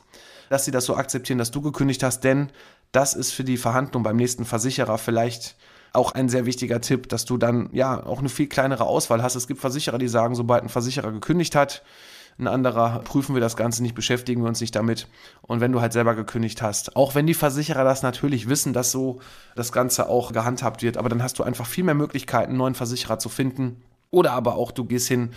dass 0.49 0.65
sie 0.65 0.71
das 0.71 0.85
so 0.85 0.95
akzeptieren, 0.95 1.39
dass 1.39 1.51
du 1.51 1.61
gekündigt 1.61 2.03
hast. 2.03 2.23
Denn 2.23 2.49
das 2.91 3.15
ist 3.15 3.31
für 3.31 3.43
die 3.43 3.57
Verhandlung 3.57 4.03
beim 4.03 4.17
nächsten 4.17 4.45
Versicherer 4.45 4.97
vielleicht 4.97 5.55
auch 5.93 6.11
ein 6.11 6.27
sehr 6.27 6.45
wichtiger 6.45 6.81
Tipp, 6.81 7.07
dass 7.09 7.25
du 7.25 7.37
dann 7.37 7.69
ja 7.71 8.03
auch 8.03 8.19
eine 8.19 8.29
viel 8.29 8.47
kleinere 8.47 8.85
Auswahl 8.85 9.21
hast. 9.21 9.35
Es 9.35 9.47
gibt 9.47 9.59
Versicherer, 9.59 9.99
die 9.99 10.07
sagen, 10.07 10.35
sobald 10.35 10.63
ein 10.63 10.69
Versicherer 10.69 11.11
gekündigt 11.11 11.55
hat, 11.55 11.83
ein 12.37 12.47
anderer 12.47 12.99
prüfen 12.99 13.35
wir 13.35 13.41
das 13.41 13.55
Ganze 13.55 13.83
nicht, 13.83 13.95
beschäftigen 13.95 14.41
wir 14.41 14.47
uns 14.47 14.61
nicht 14.61 14.75
damit. 14.75 15.07
Und 15.41 15.61
wenn 15.61 15.71
du 15.71 15.81
halt 15.81 15.93
selber 15.93 16.15
gekündigt 16.15 16.61
hast, 16.61 16.95
auch 16.95 17.15
wenn 17.15 17.27
die 17.27 17.33
Versicherer 17.33 17.83
das 17.83 18.01
natürlich 18.01 18.49
wissen, 18.49 18.73
dass 18.73 18.91
so 18.91 19.19
das 19.55 19.71
Ganze 19.71 20.09
auch 20.09 20.33
gehandhabt 20.33 20.81
wird, 20.81 20.97
aber 20.97 21.09
dann 21.09 21.21
hast 21.21 21.39
du 21.39 21.43
einfach 21.43 21.67
viel 21.67 21.83
mehr 21.83 21.93
Möglichkeiten, 21.93 22.49
einen 22.49 22.57
neuen 22.57 22.75
Versicherer 22.75 23.19
zu 23.19 23.29
finden. 23.29 23.83
Oder 24.09 24.31
aber 24.31 24.55
auch 24.55 24.71
du 24.71 24.85
gehst 24.85 25.07
hin 25.07 25.31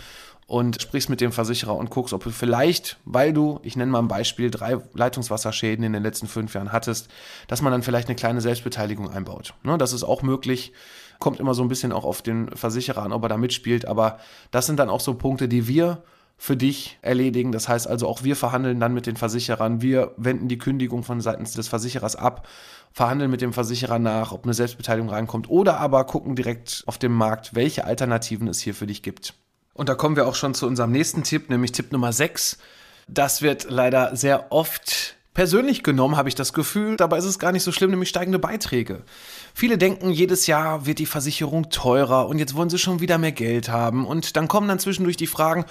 und 0.47 0.81
sprichst 0.81 1.09
mit 1.09 1.19
dem 1.19 1.31
Versicherer 1.31 1.75
und 1.75 1.89
guckst, 1.89 2.13
ob 2.13 2.23
du 2.23 2.29
vielleicht, 2.29 2.97
weil 3.05 3.33
du, 3.33 3.59
ich 3.63 3.75
nenne 3.75 3.91
mal 3.91 3.99
ein 3.99 4.07
Beispiel, 4.07 4.49
drei 4.49 4.77
Leitungswasserschäden 4.93 5.83
in 5.83 5.93
den 5.93 6.03
letzten 6.03 6.27
fünf 6.27 6.53
Jahren 6.53 6.71
hattest, 6.71 7.09
dass 7.47 7.61
man 7.61 7.71
dann 7.73 7.83
vielleicht 7.83 8.07
eine 8.07 8.15
kleine 8.15 8.39
Selbstbeteiligung 8.39 9.09
einbaut. 9.09 9.53
Ne, 9.63 9.77
das 9.77 9.91
ist 9.93 10.03
auch 10.03 10.21
möglich. 10.21 10.71
Kommt 11.19 11.39
immer 11.39 11.53
so 11.53 11.63
ein 11.63 11.67
bisschen 11.67 11.91
auch 11.91 12.05
auf 12.05 12.21
den 12.21 12.55
Versicherer 12.55 13.03
an, 13.03 13.11
ob 13.11 13.23
er 13.23 13.29
da 13.29 13.37
mitspielt. 13.37 13.87
Aber 13.87 14.19
das 14.51 14.67
sind 14.67 14.79
dann 14.79 14.89
auch 14.89 15.01
so 15.01 15.15
Punkte, 15.15 15.49
die 15.49 15.67
wir 15.67 16.03
für 16.37 16.55
dich 16.55 16.99
erledigen. 17.01 17.51
Das 17.51 17.67
heißt 17.67 17.87
also, 17.87 18.07
auch 18.07 18.23
wir 18.23 18.35
verhandeln 18.35 18.79
dann 18.79 18.93
mit 18.93 19.07
den 19.07 19.17
Versicherern. 19.17 19.81
Wir 19.81 20.13
wenden 20.17 20.47
die 20.47 20.59
Kündigung 20.59 21.03
von 21.03 21.19
seitens 21.19 21.53
des 21.53 21.67
Versicherers 21.67 22.15
ab, 22.15 22.47
verhandeln 22.93 23.31
mit 23.31 23.41
dem 23.41 23.53
Versicherer 23.53 23.99
nach, 23.99 24.31
ob 24.31 24.43
eine 24.43 24.53
Selbstbeteiligung 24.53 25.09
reinkommt 25.09 25.49
oder 25.49 25.79
aber 25.79 26.03
gucken 26.05 26.35
direkt 26.35 26.83
auf 26.85 26.97
dem 26.99 27.13
Markt, 27.13 27.55
welche 27.55 27.85
Alternativen 27.85 28.47
es 28.47 28.59
hier 28.59 28.75
für 28.75 28.87
dich 28.87 29.01
gibt. 29.01 29.33
Und 29.73 29.89
da 29.89 29.95
kommen 29.95 30.15
wir 30.15 30.27
auch 30.27 30.35
schon 30.35 30.53
zu 30.53 30.67
unserem 30.67 30.91
nächsten 30.91 31.23
Tipp, 31.23 31.49
nämlich 31.49 31.71
Tipp 31.71 31.91
Nummer 31.91 32.13
6. 32.13 32.57
Das 33.07 33.41
wird 33.41 33.67
leider 33.69 34.15
sehr 34.15 34.51
oft 34.51 35.17
persönlich 35.37 35.83
genommen, 35.83 36.17
habe 36.17 36.29
ich 36.29 36.35
das 36.35 36.51
Gefühl. 36.51 36.97
Dabei 36.97 37.19
ist 37.19 37.25
es 37.25 37.37
gar 37.37 37.51
nicht 37.51 37.61
so 37.61 37.71
schlimm, 37.71 37.91
nämlich 37.91 38.09
steigende 38.09 38.39
Beiträge. 38.39 39.03
Viele 39.53 39.77
denken, 39.77 40.09
jedes 40.09 40.47
Jahr 40.47 40.87
wird 40.87 40.97
die 40.97 41.05
Versicherung 41.05 41.69
teurer 41.69 42.27
und 42.27 42.39
jetzt 42.39 42.55
wollen 42.55 42.71
sie 42.71 42.79
schon 42.79 43.01
wieder 43.01 43.19
mehr 43.19 43.31
Geld 43.31 43.69
haben. 43.69 44.07
Und 44.07 44.35
dann 44.35 44.47
kommen 44.47 44.67
dann 44.67 44.79
zwischendurch 44.79 45.15
die 45.15 45.27
Fragen, 45.27 45.65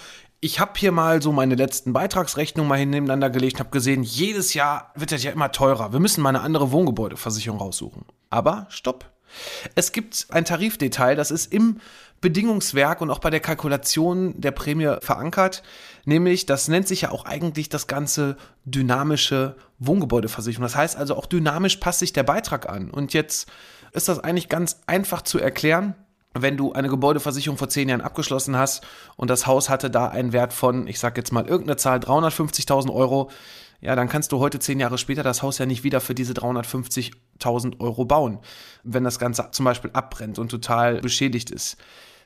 ich 0.46 0.60
habe 0.60 0.72
hier 0.76 0.92
mal 0.92 1.20
so 1.20 1.32
meine 1.32 1.56
letzten 1.56 1.92
Beitragsrechnungen 1.92 2.68
mal 2.68 2.86
nebeneinander 2.86 3.30
gelegt 3.30 3.56
und 3.56 3.60
habe 3.60 3.70
gesehen, 3.70 4.04
jedes 4.04 4.54
Jahr 4.54 4.92
wird 4.94 5.10
das 5.10 5.24
ja 5.24 5.32
immer 5.32 5.50
teurer. 5.50 5.92
Wir 5.92 5.98
müssen 5.98 6.22
mal 6.22 6.28
eine 6.28 6.40
andere 6.40 6.70
Wohngebäudeversicherung 6.70 7.58
raussuchen. 7.58 8.04
Aber 8.30 8.66
stopp. 8.70 9.10
Es 9.74 9.90
gibt 9.90 10.28
ein 10.30 10.44
Tarifdetail, 10.44 11.16
das 11.16 11.32
ist 11.32 11.52
im 11.52 11.80
Bedingungswerk 12.20 13.00
und 13.00 13.10
auch 13.10 13.18
bei 13.18 13.28
der 13.28 13.40
Kalkulation 13.40 14.40
der 14.40 14.52
Prämie 14.52 14.94
verankert. 15.00 15.64
Nämlich, 16.04 16.46
das 16.46 16.68
nennt 16.68 16.86
sich 16.86 17.00
ja 17.02 17.10
auch 17.10 17.24
eigentlich 17.24 17.68
das 17.68 17.88
ganze 17.88 18.36
dynamische 18.64 19.56
Wohngebäudeversicherung. 19.80 20.62
Das 20.62 20.76
heißt 20.76 20.96
also 20.96 21.16
auch 21.16 21.26
dynamisch 21.26 21.78
passt 21.78 21.98
sich 21.98 22.12
der 22.12 22.22
Beitrag 22.22 22.68
an. 22.68 22.92
Und 22.92 23.14
jetzt 23.14 23.50
ist 23.90 24.08
das 24.08 24.20
eigentlich 24.20 24.48
ganz 24.48 24.80
einfach 24.86 25.22
zu 25.22 25.40
erklären 25.40 25.96
wenn 26.42 26.56
du 26.56 26.72
eine 26.72 26.88
Gebäudeversicherung 26.88 27.58
vor 27.58 27.68
zehn 27.68 27.88
Jahren 27.88 28.00
abgeschlossen 28.00 28.56
hast 28.56 28.86
und 29.16 29.30
das 29.30 29.46
Haus 29.46 29.68
hatte 29.68 29.90
da 29.90 30.08
einen 30.08 30.32
Wert 30.32 30.52
von, 30.52 30.86
ich 30.86 30.98
sag 30.98 31.16
jetzt 31.16 31.32
mal 31.32 31.46
irgendeine 31.46 31.76
Zahl, 31.76 31.98
350.000 31.98 32.92
Euro, 32.92 33.30
ja, 33.80 33.94
dann 33.94 34.08
kannst 34.08 34.32
du 34.32 34.38
heute 34.38 34.58
zehn 34.58 34.80
Jahre 34.80 34.98
später 34.98 35.22
das 35.22 35.42
Haus 35.42 35.58
ja 35.58 35.66
nicht 35.66 35.84
wieder 35.84 36.00
für 36.00 36.14
diese 36.14 36.32
350.000 36.32 37.80
Euro 37.80 38.04
bauen, 38.04 38.38
wenn 38.84 39.04
das 39.04 39.18
Ganze 39.18 39.48
zum 39.52 39.64
Beispiel 39.64 39.90
abbrennt 39.92 40.38
und 40.38 40.50
total 40.50 41.00
beschädigt 41.00 41.50
ist. 41.50 41.76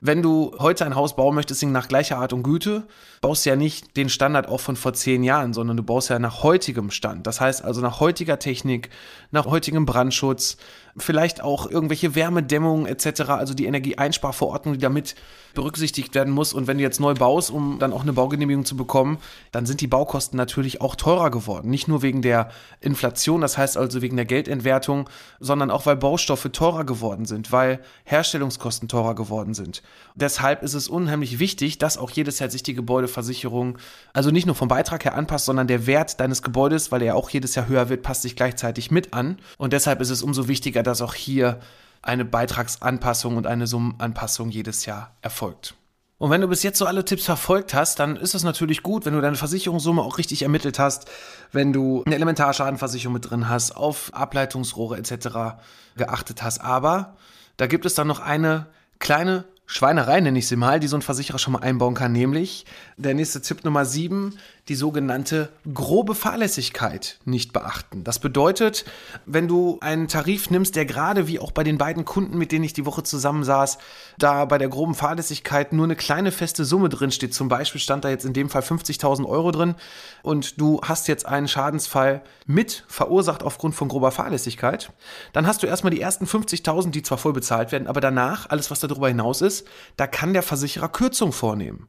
Wenn 0.02 0.23
du 0.23 0.57
heute 0.59 0.87
ein 0.87 0.95
Haus 0.95 1.14
bauen 1.14 1.35
möchtest, 1.35 1.62
nach 1.64 1.87
gleicher 1.87 2.17
Art 2.17 2.33
und 2.33 2.43
Güte, 2.43 2.87
baust 3.21 3.45
du 3.45 3.50
ja 3.50 3.57
nicht 3.57 3.99
den 3.99 4.09
Standard 4.09 4.49
auch 4.49 4.61
von 4.61 4.76
vor 4.76 4.95
zehn 4.95 5.23
Jahren, 5.23 5.52
sondern 5.52 5.76
du 5.76 5.83
baust 5.83 6.09
ja 6.09 6.19
nach 6.19 6.43
heutigem 6.43 6.90
Stand. 6.90 7.26
Das 7.26 7.38
heißt 7.38 7.62
also 7.62 7.83
nach 7.83 8.00
heutiger 8.00 8.38
Technik, 8.38 8.88
nach 9.31 9.45
heutigem 9.45 9.85
Brandschutz, 9.85 10.57
vielleicht 11.02 11.42
auch 11.42 11.71
irgendwelche 11.71 12.14
Wärmedämmungen 12.14 12.87
etc., 12.87 13.23
also 13.30 13.54
die 13.54 13.66
Energieeinsparverordnung, 13.66 14.75
die 14.75 14.80
damit 14.80 15.14
berücksichtigt 15.54 16.14
werden 16.14 16.33
muss. 16.33 16.52
Und 16.52 16.66
wenn 16.66 16.78
du 16.78 16.83
jetzt 16.83 17.00
neu 17.00 17.14
baust, 17.14 17.50
um 17.50 17.78
dann 17.78 17.92
auch 17.92 18.02
eine 18.02 18.12
Baugenehmigung 18.12 18.64
zu 18.64 18.76
bekommen, 18.76 19.19
dann 19.52 19.66
sind 19.66 19.80
die 19.80 19.87
Baukosten 19.87 20.37
natürlich 20.37 20.80
auch 20.80 20.95
teurer 20.95 21.30
geworden. 21.30 21.71
Nicht 21.71 21.88
nur 21.88 22.02
wegen 22.02 22.23
der 22.23 22.50
Inflation, 22.80 23.40
das 23.40 23.59
heißt 23.59 23.76
also 23.76 24.02
wegen 24.02 24.16
der 24.16 24.26
Geldentwertung, 24.26 25.09
sondern 25.40 25.71
auch 25.71 25.87
weil 25.87 25.97
Baustoffe 25.97 26.49
teurer 26.52 26.85
geworden 26.85 27.25
sind, 27.25 27.52
weil 27.52 27.80
Herstellungskosten 28.04 28.88
teurer 28.88 29.14
geworden 29.14 29.54
sind. 29.54 29.83
Deshalb 30.14 30.62
ist 30.62 30.75
es 30.75 30.88
unheimlich 30.88 31.38
wichtig, 31.38 31.78
dass 31.78 31.99
auch 31.99 32.11
jedes 32.11 32.38
Jahr 32.38 32.50
sich 32.50 32.62
die 32.62 32.75
Gebäudeversicherung, 32.75 33.78
also 34.12 34.30
nicht 34.30 34.47
nur 34.47 34.54
vom 34.54 34.69
Beitrag 34.69 35.04
her 35.04 35.14
anpasst, 35.14 35.47
sondern 35.47 35.66
der 35.66 35.87
Wert 35.87 36.21
deines 36.21 36.42
Gebäudes, 36.42 36.92
weil 36.92 37.02
er 37.02 37.16
auch 37.16 37.30
jedes 37.30 37.54
Jahr 37.54 37.69
höher 37.69 37.88
wird, 37.88 38.02
passt 38.02 38.23
sich 38.23 38.37
gleichzeitig 38.37 38.90
mit 38.90 39.14
an. 39.14 39.38
Und 39.59 39.73
deshalb 39.73 40.00
ist 40.00 40.11
es 40.11 40.23
umso 40.23 40.49
wichtiger, 40.49 40.83
dass 40.83 40.89
auch 41.02 41.14
hier 41.14 41.61
eine 42.02 42.25
Beitragsanpassung 42.25 43.37
und 43.37 43.47
eine 43.47 43.66
Summenanpassung 43.66 44.50
jedes 44.50 44.87
Jahr 44.87 45.14
erfolgt. 45.23 45.75
Und 46.20 46.30
wenn 46.30 46.42
du 46.42 46.49
bis 46.49 46.62
jetzt 46.62 46.78
so 46.78 46.85
alle 46.85 47.04
Tipps 47.04 47.25
verfolgt 47.25 47.73
hast, 47.73 47.99
dann 47.99 48.16
ist 48.16 48.35
es 48.35 48.44
natürlich 48.44 48.82
gut, 48.82 49.06
wenn 49.06 49.14
du 49.14 49.23
deine 49.23 49.37
Versicherungssumme 49.37 50.02
auch 50.02 50.18
richtig 50.18 50.42
ermittelt 50.42 50.78
hast, 50.78 51.11
wenn 51.50 51.73
du 51.73 52.02
eine 52.04 52.14
Elementarschadenversicherung 52.14 53.14
mit 53.14 53.30
drin 53.30 53.49
hast, 53.49 53.75
auf 53.75 54.12
Ableitungsrohre 54.12 54.99
etc. 54.99 55.56
geachtet 55.97 56.42
hast. 56.42 56.61
Aber 56.61 57.16
da 57.56 57.66
gibt 57.66 57.87
es 57.87 57.94
dann 57.94 58.06
noch 58.06 58.20
eine 58.20 58.66
kleine 58.99 59.44
Schweinerei, 59.64 60.20
nenne 60.20 60.38
ich 60.38 60.49
sie 60.49 60.56
mal, 60.56 60.80
die 60.80 60.88
so 60.88 60.97
ein 60.97 61.02
Versicherer 61.02 61.38
schon 61.38 61.52
mal 61.52 61.62
einbauen 61.62 61.94
kann, 61.94 62.12
nämlich 62.12 62.66
der 62.97 63.14
nächste 63.14 63.40
Tipp 63.40 63.64
Nummer 63.64 63.85
7, 63.85 64.37
die 64.69 64.75
sogenannte 64.75 65.50
grobe 65.73 66.14
Fahrlässigkeit 66.14 67.19
nicht 67.25 67.52
beachten. 67.52 68.05
Das 68.05 68.19
bedeutet, 68.19 68.85
wenn 69.26 69.49
du 69.49 69.79
einen 69.81 70.09
Tarif 70.09 70.50
nimmst, 70.50 70.76
der 70.76 70.85
gerade 70.85 71.26
wie 71.26 71.38
auch 71.38 71.50
bei 71.50 71.64
den 71.64 71.79
beiden 71.79 72.05
Kunden, 72.05 72.38
mit 72.38 72.52
denen 72.52 72.64
ich 72.64 72.73
die 72.73 72.87
Woche 72.87 73.02
zusammensaß, 73.02 73.79
da 74.19 74.45
bei 74.45 74.59
der 74.59 74.69
groben 74.69 74.95
Fahrlässigkeit 74.95 75.73
nur 75.73 75.85
eine 75.85 75.97
kleine 75.97 76.33
feste 76.33 76.64
Summe 76.64 76.88
drin 76.88 77.11
steht, 77.11 77.35
zum 77.35 77.49
Beispiel 77.49 77.81
stand 77.81 78.05
da 78.05 78.11
jetzt 78.11 78.25
in 78.25 78.33
dem 78.33 78.49
Fall 78.49 78.62
50.000 78.62 79.26
Euro 79.26 79.50
drin 79.50 79.75
und 80.23 80.61
du 80.61 80.81
hast 80.83 81.09
jetzt 81.09 81.26
einen 81.26 81.49
Schadensfall 81.49 82.23
mit 82.47 82.85
verursacht 82.88 83.43
aufgrund 83.43 83.75
von 83.75 83.88
grober 83.88 84.11
Fahrlässigkeit, 84.11 84.93
dann 85.33 85.47
hast 85.47 85.62
du 85.62 85.67
erstmal 85.67 85.93
die 85.93 86.00
ersten 86.00 86.26
50.000, 86.26 86.90
die 86.90 87.02
zwar 87.02 87.19
voll 87.19 87.33
bezahlt 87.33 87.73
werden, 87.73 87.87
aber 87.87 88.00
danach, 88.00 88.49
alles 88.50 88.71
was 88.71 88.81
darüber 88.81 89.09
hinaus 89.09 89.40
ist, 89.40 89.67
da 89.97 90.07
kann 90.07 90.33
der 90.33 90.43
Versicherer 90.43 90.88
Kürzung 90.88 91.33
vornehmen. 91.33 91.87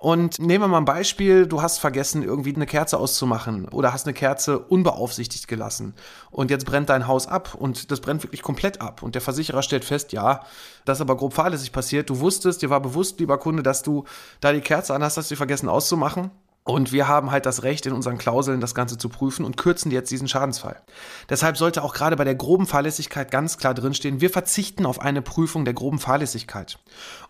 Und 0.00 0.38
nehmen 0.38 0.62
wir 0.62 0.68
mal 0.68 0.78
ein 0.78 0.84
Beispiel, 0.84 1.46
du 1.46 1.60
hast 1.60 1.78
vergessen, 1.78 2.22
irgendwie 2.22 2.54
eine 2.54 2.66
Kerze 2.66 2.98
auszumachen 2.98 3.68
oder 3.68 3.92
hast 3.92 4.06
eine 4.06 4.14
Kerze 4.14 4.60
unbeaufsichtigt 4.60 5.48
gelassen 5.48 5.92
und 6.30 6.52
jetzt 6.52 6.66
brennt 6.66 6.88
dein 6.88 7.08
Haus 7.08 7.26
ab 7.26 7.56
und 7.56 7.90
das 7.90 7.98
brennt 7.98 8.22
wirklich 8.22 8.42
komplett 8.42 8.80
ab 8.80 9.02
und 9.02 9.16
der 9.16 9.22
Versicherer 9.22 9.62
stellt 9.62 9.84
fest, 9.84 10.12
ja, 10.12 10.44
das 10.84 10.98
ist 10.98 11.02
aber 11.02 11.16
grob 11.16 11.34
fahrlässig 11.34 11.72
passiert, 11.72 12.10
du 12.10 12.20
wusstest, 12.20 12.62
dir 12.62 12.70
war 12.70 12.78
bewusst, 12.78 13.18
lieber 13.18 13.38
Kunde, 13.38 13.64
dass 13.64 13.82
du 13.82 14.04
da 14.40 14.52
die 14.52 14.60
Kerze 14.60 14.94
an 14.94 15.02
hast, 15.02 15.16
hast 15.16 15.32
du 15.32 15.36
vergessen 15.36 15.68
auszumachen 15.68 16.30
und 16.62 16.92
wir 16.92 17.08
haben 17.08 17.30
halt 17.30 17.44
das 17.44 17.62
Recht, 17.62 17.86
in 17.86 17.92
unseren 17.92 18.18
Klauseln 18.18 18.60
das 18.60 18.74
Ganze 18.74 18.98
zu 18.98 19.08
prüfen 19.08 19.44
und 19.44 19.56
kürzen 19.56 19.90
jetzt 19.90 20.10
diesen 20.10 20.28
Schadensfall. 20.28 20.80
Deshalb 21.28 21.56
sollte 21.56 21.82
auch 21.82 21.94
gerade 21.94 22.14
bei 22.14 22.24
der 22.24 22.34
groben 22.36 22.66
Fahrlässigkeit 22.66 23.30
ganz 23.30 23.56
klar 23.56 23.74
drinstehen, 23.74 24.20
wir 24.20 24.30
verzichten 24.30 24.86
auf 24.86 25.00
eine 25.00 25.22
Prüfung 25.22 25.64
der 25.64 25.74
groben 25.74 25.98
Fahrlässigkeit. 25.98 26.78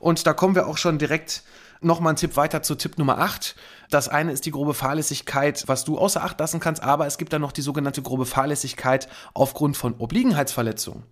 Und 0.01 0.27
da 0.27 0.35
kommen 0.35 0.55
wir 0.55 0.67
auch 0.67 0.77
schon 0.77 0.99
direkt 0.99 1.45
Nochmal 1.81 2.15
ein 2.15 2.17
Tipp 2.17 2.37
weiter 2.37 2.63
zu 2.63 2.75
Tipp 2.75 2.99
Nummer 2.99 3.19
8. 3.19 3.55
Das 3.91 4.09
eine 4.09 4.33
ist 4.33 4.47
die 4.47 4.51
grobe 4.51 4.75
Fahrlässigkeit, 4.75 5.65
was 5.67 5.85
du 5.85 5.97
außer 5.97 6.25
Acht 6.25 6.41
lassen 6.41 6.59
kannst, 6.59 6.83
aber 6.83 7.07
es 7.07 7.19
gibt 7.19 7.33
dann 7.33 7.41
noch 7.41 7.53
die 7.53 7.63
sogenannte 7.63 8.03
grobe 8.03 8.27
Fahrlässigkeit 8.27 9.09
aufgrund 9.33 9.77
von 9.77 9.95
Obliegenheitsverletzungen. 9.99 11.05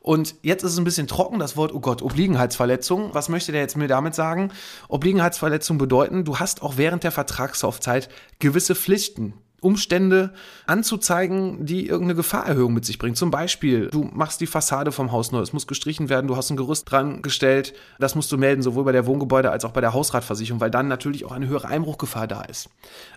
Und 0.00 0.34
jetzt 0.42 0.64
ist 0.64 0.72
es 0.72 0.78
ein 0.78 0.84
bisschen 0.84 1.06
trocken, 1.06 1.38
das 1.38 1.56
Wort, 1.56 1.72
oh 1.72 1.80
Gott, 1.80 2.02
Obliegenheitsverletzung. 2.02 3.14
Was 3.14 3.28
möchte 3.28 3.52
der 3.52 3.60
jetzt 3.60 3.76
mir 3.76 3.86
damit 3.86 4.14
sagen? 4.14 4.50
Obliegenheitsverletzung 4.88 5.78
bedeuten, 5.78 6.24
du 6.24 6.38
hast 6.38 6.62
auch 6.62 6.76
während 6.76 7.04
der 7.04 7.12
Vertragslaufzeit 7.12 8.08
gewisse 8.40 8.74
Pflichten, 8.74 9.34
Umstände 9.60 10.32
anzuzeigen, 10.66 11.66
die 11.66 11.86
irgendeine 11.86 12.14
Gefahrerhöhung 12.14 12.72
mit 12.74 12.84
sich 12.84 12.98
bringen. 12.98 13.16
Zum 13.16 13.30
Beispiel, 13.30 13.88
du 13.88 14.04
machst 14.12 14.40
die 14.40 14.46
Fassade 14.46 14.92
vom 14.92 15.10
Haus 15.10 15.32
neu, 15.32 15.40
es 15.40 15.52
muss 15.52 15.66
gestrichen 15.66 16.08
werden, 16.08 16.28
du 16.28 16.36
hast 16.36 16.50
ein 16.50 16.56
Gerüst 16.56 16.90
dran 16.90 17.22
gestellt, 17.22 17.74
das 17.98 18.14
musst 18.14 18.30
du 18.30 18.38
melden, 18.38 18.62
sowohl 18.62 18.84
bei 18.84 18.92
der 18.92 19.06
Wohngebäude 19.06 19.50
als 19.50 19.64
auch 19.64 19.72
bei 19.72 19.80
der 19.80 19.94
Hausratversicherung, 19.94 20.60
weil 20.60 20.70
dann 20.70 20.86
natürlich 20.86 21.24
auch 21.24 21.32
eine 21.32 21.48
höhere 21.48 21.68
Einbruchgefahr 21.68 22.28
da 22.28 22.42
ist. 22.42 22.68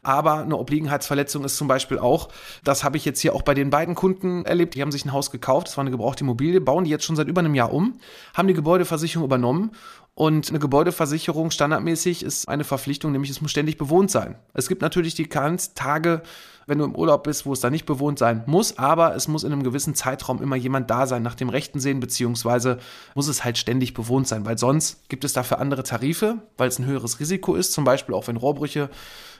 Aber 0.01 0.39
eine 0.39 0.57
Obliegenheitsverletzung 0.57 1.45
ist 1.45 1.57
zum 1.57 1.67
Beispiel 1.67 1.99
auch, 1.99 2.29
das 2.63 2.83
habe 2.83 2.97
ich 2.97 3.05
jetzt 3.05 3.19
hier 3.19 3.35
auch 3.35 3.43
bei 3.43 3.53
den 3.53 3.69
beiden 3.69 3.93
Kunden 3.93 4.43
erlebt, 4.45 4.73
die 4.73 4.81
haben 4.81 4.91
sich 4.91 5.05
ein 5.05 5.11
Haus 5.11 5.29
gekauft, 5.29 5.67
das 5.67 5.77
war 5.77 5.83
eine 5.83 5.91
gebrauchte 5.91 6.23
Immobilie, 6.23 6.59
bauen 6.59 6.85
die 6.85 6.89
jetzt 6.89 7.05
schon 7.05 7.15
seit 7.15 7.27
über 7.27 7.39
einem 7.39 7.55
Jahr 7.55 7.71
um, 7.71 7.99
haben 8.33 8.47
die 8.47 8.53
Gebäudeversicherung 8.55 9.25
übernommen 9.25 9.71
und 10.13 10.49
eine 10.49 10.59
Gebäudeversicherung 10.59 11.51
standardmäßig 11.51 12.23
ist 12.23 12.47
eine 12.49 12.65
Verpflichtung, 12.65 13.11
nämlich 13.11 13.31
es 13.31 13.41
muss 13.41 13.51
ständig 13.51 13.77
bewohnt 13.77 14.11
sein. 14.11 14.35
Es 14.53 14.67
gibt 14.67 14.81
natürlich 14.81 15.15
die 15.15 15.29
Tage, 15.29 16.21
wenn 16.67 16.77
du 16.77 16.83
im 16.83 16.95
Urlaub 16.95 17.23
bist, 17.23 17.45
wo 17.45 17.53
es 17.53 17.61
da 17.61 17.69
nicht 17.69 17.85
bewohnt 17.85 18.19
sein 18.19 18.43
muss, 18.45 18.77
aber 18.77 19.15
es 19.15 19.27
muss 19.27 19.43
in 19.43 19.53
einem 19.53 19.63
gewissen 19.63 19.95
Zeitraum 19.95 20.41
immer 20.41 20.57
jemand 20.57 20.89
da 20.89 21.07
sein, 21.07 21.23
nach 21.23 21.35
dem 21.35 21.49
Rechten 21.49 21.79
sehen, 21.79 22.01
beziehungsweise 22.01 22.77
muss 23.15 23.29
es 23.29 23.43
halt 23.43 23.57
ständig 23.57 23.93
bewohnt 23.93 24.27
sein, 24.27 24.45
weil 24.45 24.57
sonst 24.57 25.07
gibt 25.09 25.23
es 25.23 25.33
dafür 25.33 25.59
andere 25.59 25.83
Tarife, 25.83 26.39
weil 26.57 26.67
es 26.67 26.77
ein 26.77 26.85
höheres 26.85 27.19
Risiko 27.19 27.55
ist, 27.55 27.71
zum 27.71 27.85
Beispiel 27.85 28.13
auch 28.13 28.27
wenn 28.27 28.37
Rohrbrüche 28.37 28.89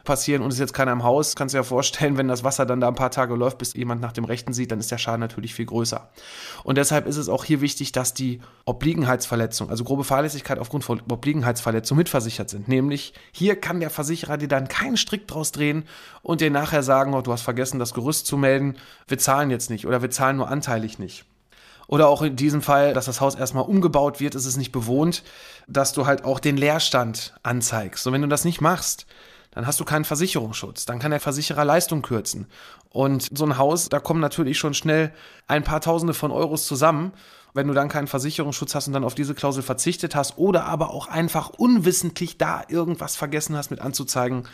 passieren 0.03 0.41
und 0.41 0.49
es 0.49 0.55
ist 0.55 0.59
jetzt 0.59 0.73
keiner 0.73 0.91
im 0.91 1.03
Haus, 1.03 1.35
kannst 1.35 1.53
du 1.53 1.57
dir 1.57 1.61
ja 1.61 1.63
vorstellen, 1.63 2.17
wenn 2.17 2.27
das 2.27 2.43
Wasser 2.43 2.65
dann 2.65 2.81
da 2.81 2.87
ein 2.87 2.95
paar 2.95 3.11
Tage 3.11 3.35
läuft, 3.35 3.57
bis 3.57 3.73
jemand 3.73 4.01
nach 4.01 4.11
dem 4.11 4.25
Rechten 4.25 4.53
sieht, 4.53 4.71
dann 4.71 4.79
ist 4.79 4.91
der 4.91 4.97
Schaden 4.97 5.19
natürlich 5.19 5.53
viel 5.53 5.65
größer. 5.65 6.09
Und 6.63 6.77
deshalb 6.77 7.07
ist 7.07 7.17
es 7.17 7.29
auch 7.29 7.45
hier 7.45 7.61
wichtig, 7.61 7.91
dass 7.91 8.13
die 8.13 8.41
Obliegenheitsverletzung, 8.65 9.69
also 9.69 9.83
grobe 9.83 10.03
Fahrlässigkeit 10.03 10.59
aufgrund 10.59 10.83
von 10.83 11.01
Obliegenheitsverletzung 11.09 11.97
mitversichert 11.97 12.49
sind. 12.49 12.67
Nämlich 12.67 13.13
hier 13.31 13.55
kann 13.55 13.79
der 13.79 13.89
Versicherer 13.89 14.37
dir 14.37 14.47
dann 14.47 14.67
keinen 14.67 14.97
Strick 14.97 15.27
draus 15.27 15.51
drehen 15.51 15.83
und 16.21 16.41
dir 16.41 16.51
nachher 16.51 16.83
sagen, 16.83 17.13
oh, 17.13 17.21
du 17.21 17.31
hast 17.31 17.41
vergessen, 17.41 17.79
das 17.79 17.93
Gerüst 17.93 18.27
zu 18.27 18.37
melden, 18.37 18.75
wir 19.07 19.17
zahlen 19.17 19.51
jetzt 19.51 19.69
nicht 19.69 19.85
oder 19.85 20.01
wir 20.01 20.09
zahlen 20.09 20.37
nur 20.37 20.49
anteilig 20.49 20.99
nicht. 20.99 21.25
Oder 21.91 22.07
auch 22.07 22.21
in 22.21 22.37
diesem 22.37 22.61
Fall, 22.61 22.93
dass 22.93 23.05
das 23.05 23.19
Haus 23.19 23.35
erstmal 23.35 23.65
umgebaut 23.65 24.21
wird, 24.21 24.33
ist 24.33 24.45
es 24.45 24.55
nicht 24.55 24.71
bewohnt, 24.71 25.23
dass 25.67 25.91
du 25.91 26.05
halt 26.05 26.23
auch 26.23 26.39
den 26.39 26.55
Leerstand 26.55 27.33
anzeigst. 27.43 28.07
Und 28.07 28.13
wenn 28.13 28.21
du 28.21 28.29
das 28.29 28.45
nicht 28.45 28.61
machst, 28.61 29.05
dann 29.51 29.67
hast 29.67 29.79
du 29.79 29.85
keinen 29.85 30.05
Versicherungsschutz. 30.05 30.85
Dann 30.85 30.99
kann 30.99 31.11
der 31.11 31.19
Versicherer 31.19 31.65
Leistung 31.65 32.01
kürzen. 32.01 32.47
Und 32.89 33.27
so 33.37 33.45
ein 33.45 33.57
Haus, 33.57 33.89
da 33.89 33.99
kommen 33.99 34.21
natürlich 34.21 34.57
schon 34.57 34.73
schnell 34.73 35.13
ein 35.47 35.63
paar 35.63 35.81
Tausende 35.81 36.13
von 36.13 36.31
Euros 36.31 36.65
zusammen. 36.65 37.11
Wenn 37.53 37.67
du 37.67 37.73
dann 37.73 37.89
keinen 37.89 38.07
Versicherungsschutz 38.07 38.75
hast 38.75 38.87
und 38.87 38.93
dann 38.93 39.03
auf 39.03 39.13
diese 39.13 39.35
Klausel 39.35 39.61
verzichtet 39.61 40.15
hast 40.15 40.37
oder 40.37 40.65
aber 40.65 40.91
auch 40.91 41.07
einfach 41.07 41.49
unwissentlich 41.49 42.37
da 42.37 42.63
irgendwas 42.69 43.17
vergessen 43.17 43.57
hast 43.57 43.71
mit 43.71 43.81
anzuzeigen, 43.81 44.47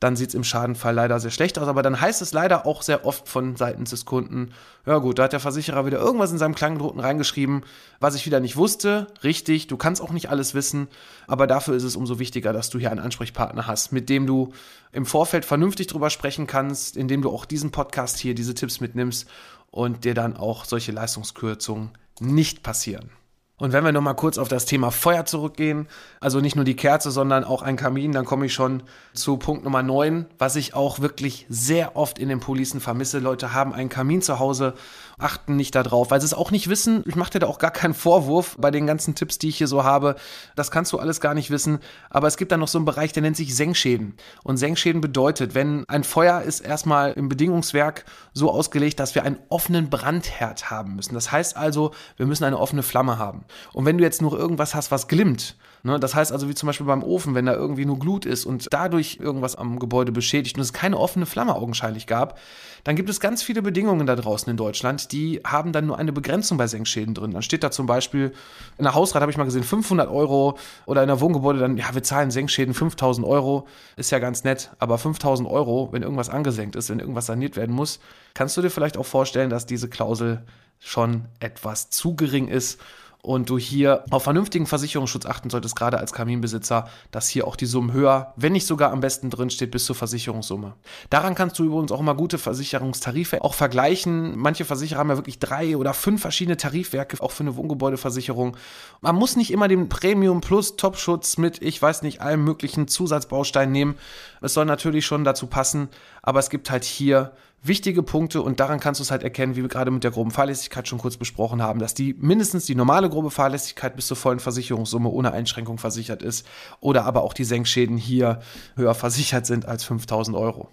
dann 0.00 0.14
sieht 0.14 0.28
es 0.28 0.34
im 0.34 0.44
Schadenfall 0.44 0.94
leider 0.94 1.18
sehr 1.18 1.30
schlecht 1.30 1.58
aus. 1.58 1.66
Aber 1.66 1.82
dann 1.82 2.00
heißt 2.00 2.22
es 2.22 2.32
leider 2.32 2.66
auch 2.66 2.82
sehr 2.82 3.04
oft 3.04 3.28
von 3.28 3.56
seitens 3.56 3.90
des 3.90 4.04
Kunden, 4.04 4.52
ja 4.86 4.98
gut, 4.98 5.18
da 5.18 5.24
hat 5.24 5.32
der 5.32 5.40
Versicherer 5.40 5.86
wieder 5.86 5.98
irgendwas 5.98 6.30
in 6.30 6.38
seinem 6.38 6.54
Kleingedruckten 6.54 7.00
reingeschrieben, 7.00 7.62
was 8.00 8.14
ich 8.14 8.24
wieder 8.24 8.40
nicht 8.40 8.56
wusste. 8.56 9.08
Richtig, 9.24 9.66
du 9.66 9.76
kannst 9.76 10.00
auch 10.00 10.12
nicht 10.12 10.30
alles 10.30 10.54
wissen, 10.54 10.88
aber 11.26 11.46
dafür 11.46 11.74
ist 11.74 11.82
es 11.82 11.96
umso 11.96 12.18
wichtiger, 12.18 12.52
dass 12.52 12.70
du 12.70 12.78
hier 12.78 12.90
einen 12.90 13.00
Ansprechpartner 13.00 13.66
hast, 13.66 13.92
mit 13.92 14.08
dem 14.08 14.26
du 14.26 14.52
im 14.92 15.04
Vorfeld 15.04 15.44
vernünftig 15.44 15.88
drüber 15.88 16.10
sprechen 16.10 16.46
kannst, 16.46 16.96
indem 16.96 17.22
du 17.22 17.30
auch 17.30 17.44
diesen 17.44 17.72
Podcast 17.72 18.18
hier, 18.18 18.34
diese 18.34 18.54
Tipps 18.54 18.80
mitnimmst 18.80 19.28
und 19.70 20.04
dir 20.04 20.14
dann 20.14 20.36
auch 20.36 20.64
solche 20.64 20.92
Leistungskürzungen 20.92 21.90
nicht 22.20 22.62
passieren. 22.62 23.10
Und 23.58 23.72
wenn 23.72 23.84
wir 23.84 23.90
nochmal 23.90 24.14
kurz 24.14 24.38
auf 24.38 24.48
das 24.48 24.66
Thema 24.66 24.92
Feuer 24.92 25.26
zurückgehen, 25.26 25.88
also 26.20 26.40
nicht 26.40 26.54
nur 26.54 26.64
die 26.64 26.76
Kerze, 26.76 27.10
sondern 27.10 27.42
auch 27.42 27.62
ein 27.62 27.76
Kamin, 27.76 28.12
dann 28.12 28.24
komme 28.24 28.46
ich 28.46 28.54
schon 28.54 28.84
zu 29.14 29.36
Punkt 29.36 29.64
Nummer 29.64 29.82
9, 29.82 30.26
was 30.38 30.54
ich 30.54 30.74
auch 30.74 31.00
wirklich 31.00 31.44
sehr 31.48 31.96
oft 31.96 32.20
in 32.20 32.28
den 32.28 32.38
Policen 32.38 32.80
vermisse. 32.80 33.18
Leute 33.18 33.52
haben 33.52 33.74
einen 33.74 33.88
Kamin 33.88 34.22
zu 34.22 34.38
Hause, 34.38 34.74
achten 35.18 35.56
nicht 35.56 35.74
darauf, 35.74 36.10
weil 36.10 36.20
sie 36.20 36.26
es 36.26 36.34
auch 36.34 36.50
nicht 36.50 36.68
wissen. 36.68 37.02
Ich 37.06 37.16
mache 37.16 37.32
dir 37.32 37.38
da 37.40 37.46
auch 37.46 37.58
gar 37.58 37.70
keinen 37.70 37.94
Vorwurf 37.94 38.56
bei 38.58 38.70
den 38.70 38.86
ganzen 38.86 39.14
Tipps, 39.14 39.38
die 39.38 39.48
ich 39.48 39.58
hier 39.58 39.68
so 39.68 39.84
habe. 39.84 40.16
Das 40.56 40.70
kannst 40.70 40.92
du 40.92 40.98
alles 40.98 41.20
gar 41.20 41.34
nicht 41.34 41.50
wissen. 41.50 41.78
Aber 42.10 42.26
es 42.28 42.36
gibt 42.36 42.52
dann 42.52 42.60
noch 42.60 42.68
so 42.68 42.78
einen 42.78 42.84
Bereich, 42.84 43.12
der 43.12 43.22
nennt 43.22 43.36
sich 43.36 43.54
Senkschäden. 43.54 44.14
Und 44.44 44.56
Senkschäden 44.56 45.00
bedeutet, 45.00 45.54
wenn 45.54 45.84
ein 45.88 46.04
Feuer 46.04 46.42
ist 46.42 46.60
erstmal 46.60 47.12
im 47.12 47.28
Bedingungswerk 47.28 48.04
so 48.32 48.50
ausgelegt, 48.50 49.00
dass 49.00 49.14
wir 49.14 49.24
einen 49.24 49.38
offenen 49.48 49.90
Brandherd 49.90 50.70
haben 50.70 50.96
müssen. 50.96 51.14
Das 51.14 51.32
heißt 51.32 51.56
also, 51.56 51.92
wir 52.16 52.26
müssen 52.26 52.44
eine 52.44 52.58
offene 52.58 52.82
Flamme 52.82 53.18
haben. 53.18 53.44
Und 53.72 53.84
wenn 53.84 53.98
du 53.98 54.04
jetzt 54.04 54.22
nur 54.22 54.38
irgendwas 54.38 54.74
hast, 54.74 54.90
was 54.90 55.08
glimmt, 55.08 55.56
ne, 55.82 55.98
das 55.98 56.14
heißt 56.14 56.32
also 56.32 56.48
wie 56.48 56.54
zum 56.54 56.66
Beispiel 56.66 56.86
beim 56.86 57.02
Ofen, 57.02 57.34
wenn 57.34 57.46
da 57.46 57.54
irgendwie 57.54 57.84
nur 57.84 57.98
Glut 57.98 58.26
ist 58.26 58.44
und 58.44 58.66
dadurch 58.70 59.18
irgendwas 59.20 59.56
am 59.56 59.78
Gebäude 59.78 60.12
beschädigt 60.12 60.56
und 60.56 60.62
es 60.62 60.72
keine 60.72 60.98
offene 60.98 61.26
Flamme 61.26 61.54
augenscheinlich 61.54 62.06
gab, 62.06 62.38
dann 62.84 62.96
gibt 62.96 63.10
es 63.10 63.20
ganz 63.20 63.42
viele 63.42 63.62
Bedingungen 63.62 64.06
da 64.06 64.16
draußen 64.16 64.50
in 64.50 64.56
Deutschland, 64.56 65.12
die 65.12 65.40
haben 65.44 65.72
dann 65.72 65.86
nur 65.86 65.98
eine 65.98 66.12
Begrenzung 66.12 66.58
bei 66.58 66.66
Senkschäden 66.66 67.14
drin. 67.14 67.32
Dann 67.32 67.42
steht 67.42 67.62
da 67.62 67.70
zum 67.70 67.86
Beispiel, 67.86 68.32
in 68.78 68.84
der 68.84 68.94
Hausrat 68.94 69.20
habe 69.20 69.30
ich 69.30 69.38
mal 69.38 69.44
gesehen, 69.44 69.64
500 69.64 70.08
Euro 70.08 70.58
oder 70.86 71.02
in 71.02 71.08
der 71.08 71.20
Wohngebäude 71.20 71.58
dann, 71.58 71.76
ja, 71.76 71.94
wir 71.94 72.02
zahlen 72.02 72.30
Senkschäden 72.30 72.74
5000 72.74 73.26
Euro, 73.26 73.66
ist 73.96 74.10
ja 74.10 74.18
ganz 74.18 74.44
nett, 74.44 74.70
aber 74.78 74.98
5000 74.98 75.48
Euro, 75.48 75.88
wenn 75.92 76.02
irgendwas 76.02 76.30
angesenkt 76.30 76.76
ist, 76.76 76.90
wenn 76.90 77.00
irgendwas 77.00 77.26
saniert 77.26 77.56
werden 77.56 77.74
muss, 77.74 78.00
kannst 78.34 78.56
du 78.56 78.62
dir 78.62 78.70
vielleicht 78.70 78.96
auch 78.96 79.06
vorstellen, 79.06 79.50
dass 79.50 79.66
diese 79.66 79.88
Klausel 79.88 80.44
schon 80.80 81.24
etwas 81.40 81.90
zu 81.90 82.14
gering 82.14 82.48
ist 82.48 82.80
und 83.28 83.50
du 83.50 83.58
hier 83.58 84.04
auf 84.08 84.22
vernünftigen 84.22 84.64
Versicherungsschutz 84.64 85.26
achten 85.26 85.50
solltest, 85.50 85.76
gerade 85.76 85.98
als 85.98 86.14
Kaminbesitzer, 86.14 86.88
dass 87.10 87.28
hier 87.28 87.46
auch 87.46 87.56
die 87.56 87.66
Summen 87.66 87.92
höher, 87.92 88.32
wenn 88.36 88.54
nicht 88.54 88.66
sogar 88.66 88.90
am 88.90 89.00
besten 89.00 89.28
drin 89.28 89.50
steht, 89.50 89.70
bis 89.70 89.84
zur 89.84 89.94
Versicherungssumme. 89.94 90.72
Daran 91.10 91.34
kannst 91.34 91.58
du 91.58 91.64
übrigens 91.64 91.92
auch 91.92 92.00
immer 92.00 92.14
gute 92.14 92.38
Versicherungstarife 92.38 93.44
auch 93.44 93.52
vergleichen. 93.52 94.34
Manche 94.38 94.64
Versicherer 94.64 95.00
haben 95.00 95.10
ja 95.10 95.18
wirklich 95.18 95.38
drei 95.38 95.76
oder 95.76 95.92
fünf 95.92 96.22
verschiedene 96.22 96.56
Tarifwerke, 96.56 97.22
auch 97.22 97.32
für 97.32 97.42
eine 97.42 97.54
Wohngebäudeversicherung. 97.56 98.56
Man 99.02 99.16
muss 99.16 99.36
nicht 99.36 99.52
immer 99.52 99.68
den 99.68 99.90
Premium 99.90 100.40
Plus 100.40 100.76
Topschutz 100.76 101.36
mit, 101.36 101.60
ich 101.60 101.82
weiß 101.82 102.00
nicht, 102.00 102.22
allen 102.22 102.42
möglichen 102.42 102.88
Zusatzbausteinen 102.88 103.72
nehmen. 103.72 103.98
Es 104.40 104.54
soll 104.54 104.64
natürlich 104.64 105.04
schon 105.04 105.24
dazu 105.24 105.48
passen, 105.48 105.90
aber 106.22 106.38
es 106.38 106.48
gibt 106.48 106.70
halt 106.70 106.84
hier 106.84 107.32
wichtige 107.62 108.02
Punkte 108.02 108.42
und 108.42 108.60
daran 108.60 108.80
kannst 108.80 109.00
du 109.00 109.02
es 109.02 109.10
halt 109.10 109.22
erkennen, 109.22 109.56
wie 109.56 109.62
wir 109.62 109.68
gerade 109.68 109.90
mit 109.90 110.04
der 110.04 110.10
groben 110.10 110.30
Fahrlässigkeit 110.30 110.86
schon 110.86 110.98
kurz 110.98 111.16
besprochen 111.16 111.62
haben, 111.62 111.80
dass 111.80 111.94
die 111.94 112.14
mindestens 112.18 112.66
die 112.66 112.74
normale 112.74 113.08
grobe 113.10 113.30
Fahrlässigkeit 113.30 113.96
bis 113.96 114.06
zur 114.06 114.16
vollen 114.16 114.40
Versicherungssumme 114.40 115.08
ohne 115.08 115.32
Einschränkung 115.32 115.78
versichert 115.78 116.22
ist 116.22 116.46
oder 116.80 117.04
aber 117.04 117.22
auch 117.22 117.32
die 117.32 117.44
Senkschäden 117.44 117.96
hier 117.96 118.40
höher 118.76 118.94
versichert 118.94 119.46
sind 119.46 119.66
als 119.66 119.84
5000 119.84 120.36
Euro. 120.36 120.68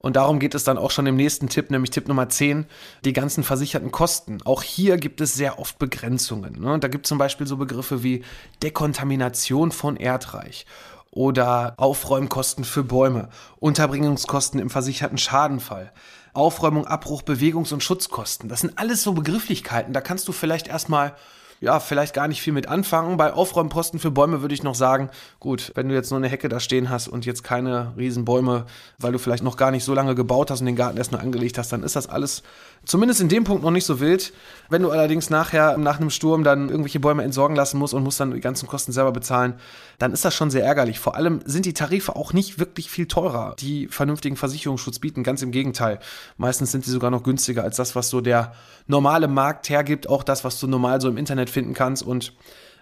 Und 0.00 0.14
darum 0.14 0.38
geht 0.38 0.54
es 0.54 0.62
dann 0.62 0.78
auch 0.78 0.92
schon 0.92 1.06
im 1.06 1.16
nächsten 1.16 1.48
Tipp, 1.48 1.70
nämlich 1.70 1.90
Tipp 1.90 2.06
Nummer 2.06 2.28
10, 2.28 2.66
die 3.04 3.12
ganzen 3.12 3.42
versicherten 3.42 3.90
Kosten. 3.90 4.38
Auch 4.44 4.62
hier 4.62 4.96
gibt 4.96 5.20
es 5.20 5.34
sehr 5.34 5.58
oft 5.58 5.78
Begrenzungen. 5.78 6.60
Ne? 6.60 6.78
Da 6.78 6.86
gibt 6.86 7.06
es 7.06 7.08
zum 7.08 7.18
Beispiel 7.18 7.48
so 7.48 7.56
Begriffe 7.56 8.04
wie 8.04 8.22
Dekontamination 8.62 9.72
von 9.72 9.96
Erdreich 9.96 10.66
oder 11.10 11.74
Aufräumkosten 11.78 12.64
für 12.64 12.84
Bäume, 12.84 13.28
Unterbringungskosten 13.58 14.60
im 14.60 14.70
versicherten 14.70 15.18
Schadenfall. 15.18 15.92
Aufräumung, 16.38 16.86
Abbruch, 16.86 17.22
Bewegungs- 17.22 17.72
und 17.72 17.82
Schutzkosten. 17.82 18.48
Das 18.48 18.60
sind 18.60 18.78
alles 18.78 19.02
so 19.02 19.12
Begrifflichkeiten. 19.12 19.92
Da 19.92 20.00
kannst 20.00 20.28
du 20.28 20.32
vielleicht 20.32 20.68
erstmal 20.68 21.14
ja, 21.60 21.80
vielleicht 21.80 22.14
gar 22.14 22.28
nicht 22.28 22.40
viel 22.40 22.52
mit 22.52 22.68
anfangen. 22.68 23.16
Bei 23.16 23.32
Aufräumposten 23.32 23.98
für 23.98 24.10
Bäume 24.10 24.42
würde 24.42 24.54
ich 24.54 24.62
noch 24.62 24.74
sagen, 24.74 25.10
gut, 25.40 25.72
wenn 25.74 25.88
du 25.88 25.94
jetzt 25.94 26.10
nur 26.10 26.18
eine 26.18 26.28
Hecke 26.28 26.48
da 26.48 26.60
stehen 26.60 26.88
hast 26.88 27.08
und 27.08 27.26
jetzt 27.26 27.42
keine 27.42 27.92
Riesenbäume, 27.96 28.66
weil 28.98 29.12
du 29.12 29.18
vielleicht 29.18 29.42
noch 29.42 29.56
gar 29.56 29.70
nicht 29.70 29.84
so 29.84 29.94
lange 29.94 30.14
gebaut 30.14 30.50
hast 30.50 30.60
und 30.60 30.66
den 30.66 30.76
Garten 30.76 30.98
erst 30.98 31.12
nur 31.12 31.20
angelegt 31.20 31.58
hast, 31.58 31.72
dann 31.72 31.82
ist 31.82 31.96
das 31.96 32.08
alles 32.08 32.42
zumindest 32.84 33.20
in 33.20 33.28
dem 33.28 33.44
Punkt 33.44 33.62
noch 33.62 33.70
nicht 33.70 33.84
so 33.84 34.00
wild. 34.00 34.32
Wenn 34.68 34.82
du 34.82 34.90
allerdings 34.90 35.30
nachher 35.30 35.76
nach 35.78 35.98
einem 35.98 36.10
Sturm 36.10 36.44
dann 36.44 36.68
irgendwelche 36.68 37.00
Bäume 37.00 37.22
entsorgen 37.24 37.56
lassen 37.56 37.78
musst 37.78 37.94
und 37.94 38.02
musst 38.02 38.20
dann 38.20 38.32
die 38.32 38.40
ganzen 38.40 38.68
Kosten 38.68 38.92
selber 38.92 39.12
bezahlen, 39.12 39.54
dann 39.98 40.12
ist 40.12 40.24
das 40.24 40.34
schon 40.34 40.50
sehr 40.50 40.64
ärgerlich. 40.64 41.00
Vor 41.00 41.16
allem 41.16 41.40
sind 41.44 41.66
die 41.66 41.74
Tarife 41.74 42.16
auch 42.16 42.32
nicht 42.32 42.58
wirklich 42.58 42.90
viel 42.90 43.06
teurer, 43.06 43.56
die 43.58 43.88
vernünftigen 43.88 44.36
Versicherungsschutz 44.36 44.98
bieten. 44.98 45.22
Ganz 45.22 45.42
im 45.42 45.50
Gegenteil. 45.50 45.98
Meistens 46.36 46.72
sind 46.72 46.84
sie 46.84 46.90
sogar 46.90 47.10
noch 47.10 47.22
günstiger 47.22 47.62
als 47.64 47.76
das, 47.76 47.96
was 47.96 48.10
so 48.10 48.20
der 48.20 48.52
normale 48.86 49.28
Markt 49.28 49.68
hergibt, 49.68 50.08
auch 50.08 50.22
das, 50.22 50.44
was 50.44 50.60
du 50.60 50.66
normal 50.66 51.00
so 51.00 51.08
im 51.08 51.16
Internet 51.16 51.47
finden 51.50 51.74
kannst 51.74 52.02
und 52.02 52.32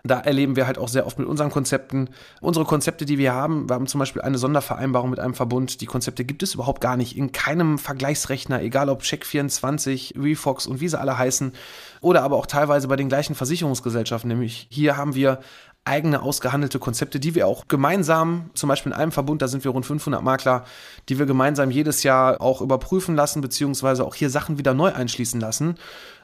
da 0.06 0.20
erleben 0.20 0.56
wir 0.56 0.66
halt 0.66 0.78
auch 0.78 0.88
sehr 0.88 1.06
oft 1.06 1.18
mit 1.18 1.26
unseren 1.26 1.50
Konzepten. 1.50 2.08
Unsere 2.40 2.64
Konzepte, 2.64 3.04
die 3.04 3.18
wir 3.18 3.32
haben, 3.32 3.68
wir 3.68 3.74
haben 3.74 3.86
zum 3.86 3.98
Beispiel 3.98 4.22
eine 4.22 4.38
Sondervereinbarung 4.38 5.10
mit 5.10 5.20
einem 5.20 5.34
Verbund. 5.34 5.80
Die 5.80 5.86
Konzepte 5.86 6.24
gibt 6.24 6.42
es 6.42 6.54
überhaupt 6.54 6.80
gar 6.80 6.96
nicht 6.96 7.16
in 7.16 7.32
keinem 7.32 7.78
Vergleichsrechner, 7.78 8.62
egal 8.62 8.88
ob 8.88 9.02
Check24, 9.02 10.22
Refox 10.22 10.66
und 10.66 10.80
wie 10.80 10.88
sie 10.88 10.98
alle 10.98 11.18
heißen, 11.18 11.52
oder 12.00 12.22
aber 12.22 12.36
auch 12.36 12.46
teilweise 12.46 12.88
bei 12.88 12.96
den 12.96 13.08
gleichen 13.08 13.34
Versicherungsgesellschaften. 13.34 14.28
Nämlich 14.28 14.68
hier 14.70 14.96
haben 14.96 15.14
wir 15.14 15.40
eigene 15.84 16.20
ausgehandelte 16.20 16.80
Konzepte, 16.80 17.20
die 17.20 17.36
wir 17.36 17.46
auch 17.46 17.68
gemeinsam, 17.68 18.50
zum 18.54 18.68
Beispiel 18.68 18.90
in 18.90 18.98
einem 18.98 19.12
Verbund, 19.12 19.40
da 19.40 19.46
sind 19.46 19.62
wir 19.62 19.70
rund 19.70 19.86
500 19.86 20.20
Makler, 20.20 20.64
die 21.08 21.18
wir 21.18 21.26
gemeinsam 21.26 21.70
jedes 21.70 22.02
Jahr 22.02 22.40
auch 22.40 22.60
überprüfen 22.60 23.14
lassen, 23.14 23.40
beziehungsweise 23.40 24.04
auch 24.04 24.16
hier 24.16 24.28
Sachen 24.28 24.58
wieder 24.58 24.74
neu 24.74 24.92
einschließen 24.92 25.40
lassen 25.40 25.76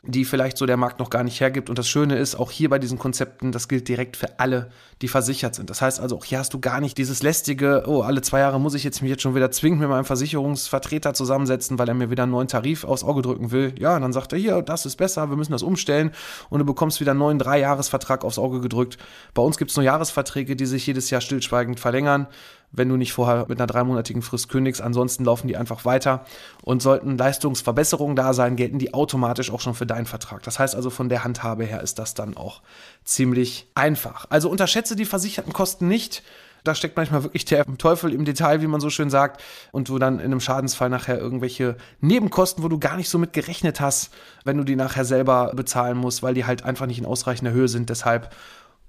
die 0.04 0.24
vielleicht 0.24 0.58
so 0.58 0.66
der 0.66 0.76
Markt 0.76 0.98
noch 0.98 1.10
gar 1.10 1.22
nicht 1.22 1.40
hergibt. 1.40 1.70
Und 1.70 1.78
das 1.78 1.88
Schöne 1.88 2.16
ist, 2.16 2.34
auch 2.34 2.50
hier 2.50 2.68
bei 2.68 2.80
diesen 2.80 2.98
Konzepten, 2.98 3.52
das 3.52 3.68
gilt 3.68 3.86
direkt 3.86 4.16
für 4.16 4.40
alle, 4.40 4.68
die 5.00 5.06
versichert 5.06 5.54
sind. 5.54 5.70
Das 5.70 5.80
heißt 5.80 6.00
also, 6.00 6.16
auch 6.16 6.24
hier 6.24 6.40
hast 6.40 6.52
du 6.54 6.58
gar 6.58 6.80
nicht 6.80 6.98
dieses 6.98 7.22
lästige, 7.22 7.84
oh, 7.86 8.02
alle 8.02 8.20
zwei 8.20 8.40
Jahre 8.40 8.58
muss 8.58 8.74
ich 8.74 8.82
jetzt 8.82 9.00
mich 9.00 9.10
jetzt 9.10 9.22
schon 9.22 9.36
wieder 9.36 9.52
zwingend 9.52 9.80
mit 9.80 9.88
meinem 9.88 10.04
Versicherungsvertreter 10.04 11.14
zusammensetzen, 11.14 11.78
weil 11.78 11.86
er 11.88 11.94
mir 11.94 12.10
wieder 12.10 12.24
einen 12.24 12.32
neuen 12.32 12.48
Tarif 12.48 12.82
aufs 12.82 13.04
Auge 13.04 13.22
drücken 13.22 13.52
will. 13.52 13.74
Ja, 13.78 13.98
dann 14.00 14.12
sagt 14.12 14.32
er, 14.32 14.40
hier, 14.40 14.60
das 14.62 14.86
ist 14.86 14.96
besser, 14.96 15.30
wir 15.30 15.36
müssen 15.36 15.52
das 15.52 15.62
umstellen 15.62 16.10
und 16.50 16.58
du 16.58 16.64
bekommst 16.64 17.00
wieder 17.00 17.12
einen 17.12 17.20
neuen 17.20 17.38
Dreijahresvertrag 17.38 18.24
aufs 18.24 18.40
Auge 18.40 18.60
gedrückt. 18.60 18.98
Bei 19.34 19.42
uns 19.42 19.56
gibt 19.56 19.70
es 19.70 19.76
nur 19.76 19.84
Jahresverträge, 19.84 20.56
die 20.56 20.66
sich 20.66 20.84
jedes 20.84 21.10
Jahr 21.10 21.20
stillschweigend 21.20 21.78
verlängern 21.78 22.26
wenn 22.72 22.88
du 22.88 22.96
nicht 22.96 23.12
vorher 23.12 23.46
mit 23.48 23.60
einer 23.60 23.66
dreimonatigen 23.66 24.22
Frist 24.22 24.48
kündigst. 24.48 24.80
Ansonsten 24.80 25.24
laufen 25.24 25.46
die 25.46 25.56
einfach 25.56 25.84
weiter. 25.84 26.24
Und 26.62 26.82
sollten 26.82 27.16
Leistungsverbesserungen 27.18 28.16
da 28.16 28.32
sein, 28.32 28.56
gelten 28.56 28.78
die 28.78 28.94
automatisch 28.94 29.50
auch 29.50 29.60
schon 29.60 29.74
für 29.74 29.86
deinen 29.86 30.06
Vertrag. 30.06 30.42
Das 30.42 30.58
heißt 30.58 30.74
also, 30.74 30.90
von 30.90 31.08
der 31.08 31.22
Handhabe 31.22 31.64
her 31.64 31.82
ist 31.82 31.98
das 31.98 32.14
dann 32.14 32.36
auch 32.36 32.62
ziemlich 33.04 33.68
einfach. 33.74 34.26
Also 34.30 34.48
unterschätze 34.48 34.96
die 34.96 35.04
versicherten 35.04 35.52
Kosten 35.52 35.86
nicht. 35.86 36.22
Da 36.64 36.76
steckt 36.76 36.96
manchmal 36.96 37.24
wirklich 37.24 37.44
der 37.44 37.66
Teufel 37.76 38.12
im 38.12 38.24
Detail, 38.24 38.62
wie 38.62 38.68
man 38.68 38.80
so 38.80 38.88
schön 38.88 39.10
sagt, 39.10 39.42
und 39.72 39.88
du 39.88 39.98
dann 39.98 40.20
in 40.20 40.26
einem 40.26 40.40
Schadensfall 40.40 40.88
nachher 40.88 41.18
irgendwelche 41.18 41.76
Nebenkosten, 42.00 42.62
wo 42.62 42.68
du 42.68 42.78
gar 42.78 42.96
nicht 42.96 43.08
so 43.08 43.18
mit 43.18 43.32
gerechnet 43.32 43.80
hast, 43.80 44.12
wenn 44.44 44.58
du 44.58 44.64
die 44.64 44.76
nachher 44.76 45.04
selber 45.04 45.52
bezahlen 45.56 45.98
musst, 45.98 46.22
weil 46.22 46.34
die 46.34 46.44
halt 46.44 46.64
einfach 46.64 46.86
nicht 46.86 46.98
in 46.98 47.06
ausreichender 47.06 47.52
Höhe 47.52 47.66
sind. 47.66 47.90
Deshalb 47.90 48.32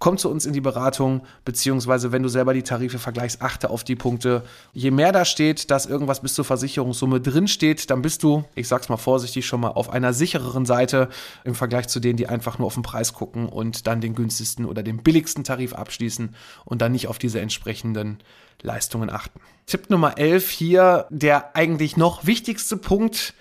komm 0.03 0.17
zu 0.17 0.29
uns 0.29 0.45
in 0.45 0.51
die 0.51 0.59
Beratung, 0.59 1.21
beziehungsweise 1.45 2.11
wenn 2.11 2.23
du 2.23 2.27
selber 2.27 2.53
die 2.53 2.63
Tarife 2.63 2.99
vergleichst, 2.99 3.41
achte 3.41 3.69
auf 3.69 3.85
die 3.85 3.95
Punkte. 3.95 4.43
Je 4.73 4.91
mehr 4.91 5.13
da 5.13 5.23
steht, 5.23 5.71
dass 5.71 5.85
irgendwas 5.85 6.21
bis 6.21 6.33
zur 6.33 6.43
Versicherungssumme 6.43 7.21
drin 7.21 7.47
steht, 7.47 7.89
dann 7.89 8.01
bist 8.01 8.21
du, 8.21 8.43
ich 8.53 8.67
sag's 8.67 8.89
mal 8.89 8.97
vorsichtig, 8.97 9.45
schon 9.45 9.61
mal 9.61 9.69
auf 9.69 9.89
einer 9.89 10.11
sichereren 10.11 10.65
Seite 10.65 11.07
im 11.45 11.55
Vergleich 11.55 11.87
zu 11.87 12.01
denen, 12.01 12.17
die 12.17 12.27
einfach 12.27 12.59
nur 12.59 12.67
auf 12.67 12.73
den 12.73 12.83
Preis 12.83 13.13
gucken 13.13 13.47
und 13.47 13.87
dann 13.87 14.01
den 14.01 14.13
günstigsten 14.13 14.65
oder 14.65 14.83
den 14.83 14.97
billigsten 14.97 15.45
Tarif 15.45 15.73
abschließen 15.73 16.35
und 16.65 16.81
dann 16.81 16.91
nicht 16.91 17.07
auf 17.07 17.17
diese 17.17 17.39
entsprechenden 17.39 18.17
Leistungen 18.61 19.09
achten. 19.09 19.39
Tipp 19.67 19.89
Nummer 19.89 20.17
11 20.17 20.49
hier, 20.49 21.05
der 21.11 21.55
eigentlich 21.55 21.95
noch 21.95 22.25
wichtigste 22.25 22.75
Punkt, 22.75 23.33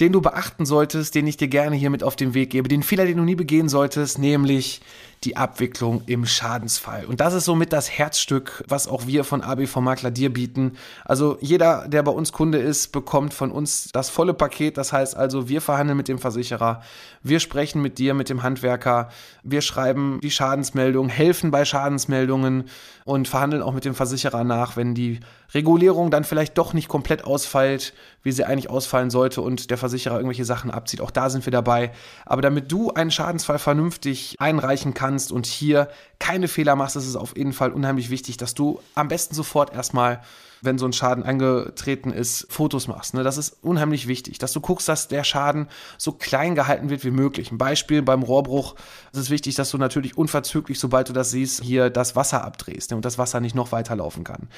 den 0.00 0.12
du 0.12 0.20
beachten 0.20 0.64
solltest, 0.64 1.14
den 1.14 1.26
ich 1.26 1.36
dir 1.36 1.48
gerne 1.48 1.76
hier 1.76 1.90
mit 1.90 2.02
auf 2.02 2.16
den 2.16 2.34
Weg 2.34 2.50
gebe, 2.50 2.68
den 2.68 2.82
Fehler, 2.82 3.06
den 3.06 3.16
du 3.16 3.24
nie 3.24 3.34
begehen 3.34 3.68
solltest, 3.68 4.18
nämlich 4.18 4.80
die 5.24 5.36
Abwicklung 5.36 6.02
im 6.06 6.26
Schadensfall. 6.26 7.04
Und 7.04 7.20
das 7.20 7.34
ist 7.34 7.44
somit 7.44 7.72
das 7.72 7.90
Herzstück, 7.90 8.64
was 8.68 8.86
auch 8.86 9.06
wir 9.06 9.24
von 9.24 9.42
ABV 9.42 9.76
Makler 9.76 10.10
dir 10.10 10.32
bieten. 10.32 10.76
Also 11.04 11.38
jeder, 11.40 11.88
der 11.88 12.02
bei 12.02 12.12
uns 12.12 12.32
Kunde 12.32 12.58
ist, 12.58 12.92
bekommt 12.92 13.34
von 13.34 13.50
uns 13.50 13.90
das 13.92 14.10
volle 14.10 14.34
Paket. 14.34 14.76
Das 14.76 14.92
heißt 14.92 15.16
also, 15.16 15.48
wir 15.48 15.60
verhandeln 15.60 15.96
mit 15.96 16.08
dem 16.08 16.18
Versicherer, 16.18 16.82
wir 17.22 17.40
sprechen 17.40 17.82
mit 17.82 17.98
dir, 17.98 18.14
mit 18.14 18.28
dem 18.28 18.42
Handwerker, 18.42 19.08
wir 19.42 19.60
schreiben 19.60 20.20
die 20.22 20.30
Schadensmeldung, 20.30 21.08
helfen 21.08 21.50
bei 21.50 21.64
Schadensmeldungen 21.64 22.64
und 23.04 23.26
verhandeln 23.26 23.62
auch 23.62 23.72
mit 23.72 23.84
dem 23.84 23.94
Versicherer 23.94 24.44
nach, 24.44 24.76
wenn 24.76 24.94
die 24.94 25.20
Regulierung 25.54 26.10
dann 26.10 26.24
vielleicht 26.24 26.58
doch 26.58 26.74
nicht 26.74 26.88
komplett 26.88 27.24
ausfällt, 27.24 27.94
wie 28.22 28.32
sie 28.32 28.44
eigentlich 28.44 28.68
ausfallen 28.68 29.08
sollte 29.08 29.40
und 29.40 29.70
der 29.70 29.78
Versicherer 29.78 30.16
irgendwelche 30.16 30.44
Sachen 30.44 30.70
abzieht. 30.70 31.00
Auch 31.00 31.10
da 31.10 31.30
sind 31.30 31.46
wir 31.46 31.50
dabei. 31.50 31.92
Aber 32.26 32.42
damit 32.42 32.70
du 32.70 32.92
einen 32.92 33.10
Schadensfall 33.10 33.58
vernünftig 33.58 34.36
einreichen 34.38 34.92
kannst, 34.92 35.07
kannst 35.08 35.32
und 35.32 35.46
hier 35.46 35.88
keine 36.18 36.48
Fehler 36.48 36.76
machst, 36.76 36.96
ist 36.96 37.06
es 37.06 37.16
auf 37.16 37.36
jeden 37.36 37.54
Fall 37.54 37.72
unheimlich 37.72 38.10
wichtig, 38.10 38.36
dass 38.36 38.52
du 38.54 38.80
am 38.94 39.08
besten 39.08 39.34
sofort 39.34 39.72
erstmal 39.72 40.20
wenn 40.60 40.76
so 40.76 40.86
ein 40.86 40.92
Schaden 40.92 41.22
eingetreten 41.22 42.10
ist, 42.10 42.48
Fotos 42.50 42.88
machst. 42.88 43.14
Ne? 43.14 43.22
Das 43.22 43.38
ist 43.38 43.58
unheimlich 43.62 44.08
wichtig, 44.08 44.38
dass 44.38 44.52
du 44.52 44.60
guckst, 44.60 44.88
dass 44.88 45.06
der 45.06 45.22
Schaden 45.22 45.68
so 45.98 46.10
klein 46.10 46.56
gehalten 46.56 46.90
wird 46.90 47.04
wie 47.04 47.12
möglich. 47.12 47.52
Ein 47.52 47.58
Beispiel 47.58 48.02
beim 48.02 48.24
Rohrbruch 48.24 48.74
ist 49.12 49.20
es 49.20 49.30
wichtig, 49.30 49.54
dass 49.54 49.70
du 49.70 49.78
natürlich 49.78 50.18
unverzüglich, 50.18 50.80
sobald 50.80 51.08
du 51.08 51.12
das 51.12 51.30
siehst, 51.30 51.62
hier 51.62 51.90
das 51.90 52.16
Wasser 52.16 52.44
abdrehst 52.44 52.90
ne? 52.90 52.96
und 52.96 53.04
das 53.04 53.18
Wasser 53.18 53.38
nicht 53.38 53.54
noch 53.54 53.70
weiterlaufen 53.70 54.24
kann. 54.24 54.48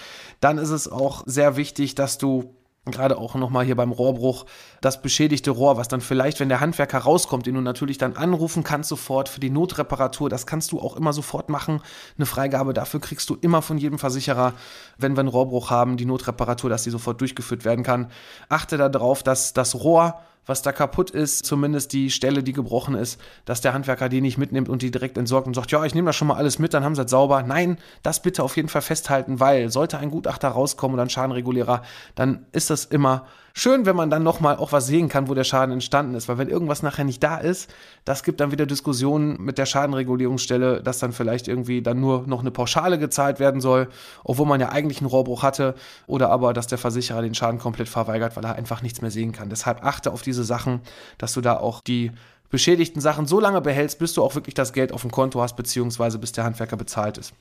Dann 0.41 0.57
ist 0.57 0.71
es 0.71 0.89
auch 0.89 1.23
sehr 1.27 1.57
wichtig, 1.57 1.95
dass 1.95 2.17
du 2.17 2.55
gerade 2.87 3.19
auch 3.19 3.35
nochmal 3.35 3.67
hier 3.67 3.77
beim 3.77 3.93
Rohrbruch, 3.93 4.47
das 4.81 5.03
beschädigte 5.03 5.51
Rohr, 5.51 5.77
was 5.77 5.89
dann 5.89 6.01
vielleicht, 6.01 6.41
wenn 6.41 6.49
der 6.49 6.61
Handwerker 6.61 6.99
rauskommt, 6.99 7.45
den 7.45 7.55
du 7.55 7.61
natürlich 7.61 7.99
dann 7.99 8.17
anrufen 8.17 8.65
kannst 8.65 8.89
sofort 8.89 9.29
für 9.29 9.41
die 9.41 9.51
Notreparatur, 9.51 10.31
das 10.31 10.47
kannst 10.47 10.73
du 10.73 10.81
auch 10.81 10.97
immer 10.97 11.13
sofort 11.13 11.51
machen. 11.51 11.83
Eine 12.17 12.25
Freigabe 12.25 12.73
dafür 12.73 13.01
kriegst 13.01 13.29
du 13.29 13.37
immer 13.37 13.61
von 13.61 13.77
jedem 13.77 13.99
Versicherer, 13.99 14.55
wenn 14.97 15.15
wir 15.15 15.21
einen 15.21 15.29
Rohrbruch 15.29 15.69
haben, 15.69 15.99
die 15.99 16.07
Notreparatur, 16.07 16.71
dass 16.71 16.85
die 16.85 16.91
sofort 16.91 17.21
durchgeführt 17.21 17.67
werden 17.67 17.85
kann. 17.85 18.11
Achte 18.49 18.79
darauf, 18.79 19.23
dass 19.23 19.53
das 19.53 19.75
Rohr 19.75 20.21
was 20.47 20.63
da 20.63 20.73
kaputt 20.73 21.11
ist, 21.11 21.45
zumindest 21.45 21.93
die 21.93 22.11
Stelle, 22.11 22.43
die 22.43 22.53
gebrochen 22.53 22.95
ist, 22.95 23.21
dass 23.45 23.61
der 23.61 23.73
Handwerker 23.73 24.09
die 24.09 24.21
nicht 24.21 24.39
mitnimmt 24.39 24.69
und 24.69 24.83
die 24.83 24.91
direkt 24.91 25.19
entsorgt 25.19 25.47
und 25.47 25.55
sagt, 25.55 25.71
ja, 25.71 25.85
ich 25.85 25.95
nehme 25.95 26.07
das 26.07 26.17
schon 26.17 26.29
mal 26.29 26.37
alles 26.37 26.59
mit, 26.59 26.75
dann 26.75 26.85
haben 26.85 26.95
sie 26.95 27.03
es 27.03 27.11
sauber. 27.11 27.43
Nein, 27.43 27.79
das 28.03 28.23
bitte 28.23 28.43
auf 28.43 28.57
jeden 28.57 28.69
Fall 28.69 28.83
festhalten, 28.83 29.41
weil 29.41 29.71
sollte 29.71 29.99
ein 29.99 30.11
Gutachter 30.11 30.49
rauskommen 30.49 30.95
oder 30.95 31.05
ein 31.05 31.11
Schadenregulierer, 31.11 31.83
dann 32.15 32.47
ist 32.53 32.71
das 32.71 32.85
immer 32.85 33.27
schön, 33.61 33.85
wenn 33.85 33.95
man 33.95 34.09
dann 34.09 34.23
nochmal 34.23 34.57
auch 34.57 34.73
was 34.73 34.87
sehen 34.87 35.09
kann, 35.09 35.29
wo 35.29 35.35
der 35.35 35.45
Schaden 35.45 35.73
entstanden 35.73 36.15
ist. 36.15 36.29
Weil 36.29 36.39
wenn 36.39 36.49
irgendwas 36.49 36.83
nachher 36.83 37.05
nicht 37.05 37.23
da 37.23 37.37
ist, 37.37 37.73
das 38.05 38.23
gibt 38.23 38.41
dann 38.41 38.53
wieder 38.53 38.65
Diskussionen 38.65 39.37
mit 39.43 39.59
der 39.59 39.67
Schadenregulierungsstelle, 39.67 40.83
dass 40.83 40.99
dann 40.99 41.13
vielleicht 41.13 41.47
irgendwie 41.47 41.83
dann 41.83 42.01
nur 42.01 42.27
noch 42.27 42.41
eine 42.41 42.51
Pauschale 42.51 42.99
gezahlt 42.99 43.39
werden 43.39 43.61
soll, 43.61 43.89
obwohl 44.25 44.47
man 44.47 44.61
ja 44.61 44.71
eigentlich 44.71 45.01
einen 45.01 45.11
Rohrbruch 45.11 45.43
hatte. 45.43 45.75
Oder 46.07 46.31
aber, 46.31 46.55
dass 46.55 46.69
der 46.69 46.79
Versicherer 46.79 47.21
den 47.21 47.35
Schaden 47.35 47.61
komplett 47.61 47.89
verweigert, 47.89 48.37
weil 48.37 48.45
er 48.45 48.55
einfach 48.55 48.81
nichts 48.81 49.03
mehr 49.03 49.11
sehen 49.11 49.33
kann. 49.33 49.51
Deshalb 49.51 49.85
achte 49.85 50.11
auf 50.13 50.23
diese 50.23 50.45
Sachen, 50.45 50.81
dass 51.19 51.35
du 51.35 51.43
da 51.43 51.59
auch 51.59 51.81
die 51.81 52.13
beschädigten 52.51 53.01
Sachen 53.01 53.27
so 53.27 53.41
lange 53.41 53.61
behältst, 53.61 53.99
bis 53.99 54.13
du 54.13 54.23
auch 54.23 54.35
wirklich 54.35 54.55
das 54.55 54.73
Geld 54.73 54.93
auf 54.93 55.03
dem 55.03 55.11
Konto 55.11 55.41
hast, 55.41 55.57
beziehungsweise 55.57 56.19
bis 56.19 56.33
der 56.33 56.45
Handwerker 56.45 56.77
bezahlt 56.77 57.19
ist. 57.19 57.33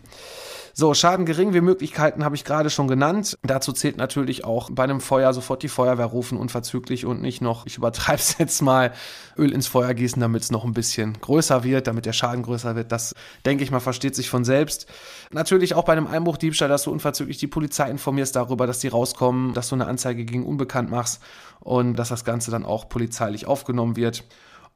So, 0.73 0.93
Schaden 0.93 1.25
gering 1.25 1.53
wie 1.53 1.61
Möglichkeiten 1.61 2.23
habe 2.23 2.35
ich 2.35 2.45
gerade 2.45 2.69
schon 2.69 2.87
genannt. 2.87 3.37
Dazu 3.43 3.73
zählt 3.73 3.97
natürlich 3.97 4.45
auch 4.45 4.69
bei 4.71 4.83
einem 4.83 5.01
Feuer 5.01 5.33
sofort 5.33 5.63
die 5.63 5.67
Feuerwehr 5.67 6.05
rufen, 6.05 6.37
unverzüglich 6.37 7.05
und 7.05 7.21
nicht 7.21 7.41
noch, 7.41 7.65
ich 7.65 7.77
übertreibe 7.77 8.19
es 8.19 8.37
jetzt 8.39 8.61
mal, 8.61 8.93
Öl 9.37 9.51
ins 9.51 9.67
Feuer 9.67 9.93
gießen, 9.93 10.21
damit 10.21 10.43
es 10.43 10.51
noch 10.51 10.63
ein 10.63 10.73
bisschen 10.73 11.19
größer 11.19 11.63
wird, 11.63 11.87
damit 11.87 12.05
der 12.05 12.13
Schaden 12.13 12.43
größer 12.43 12.75
wird. 12.75 12.91
Das, 12.91 13.13
denke 13.45 13.63
ich 13.63 13.71
mal, 13.71 13.79
versteht 13.79 14.15
sich 14.15 14.29
von 14.29 14.45
selbst. 14.45 14.87
Natürlich 15.31 15.73
auch 15.73 15.83
bei 15.83 15.93
einem 15.93 16.07
Einbruchdiebstahl, 16.07 16.69
dass 16.69 16.83
du 16.83 16.91
unverzüglich 16.91 17.37
die 17.39 17.47
Polizei 17.47 17.89
informierst 17.89 18.35
darüber, 18.35 18.67
dass 18.67 18.79
die 18.79 18.87
rauskommen, 18.87 19.53
dass 19.53 19.69
du 19.69 19.75
eine 19.75 19.87
Anzeige 19.87 20.23
gegen 20.23 20.45
Unbekannt 20.45 20.89
machst 20.91 21.21
und 21.59 21.95
dass 21.95 22.09
das 22.09 22.23
Ganze 22.23 22.51
dann 22.51 22.65
auch 22.65 22.87
polizeilich 22.87 23.47
aufgenommen 23.47 23.95
wird. 23.95 24.23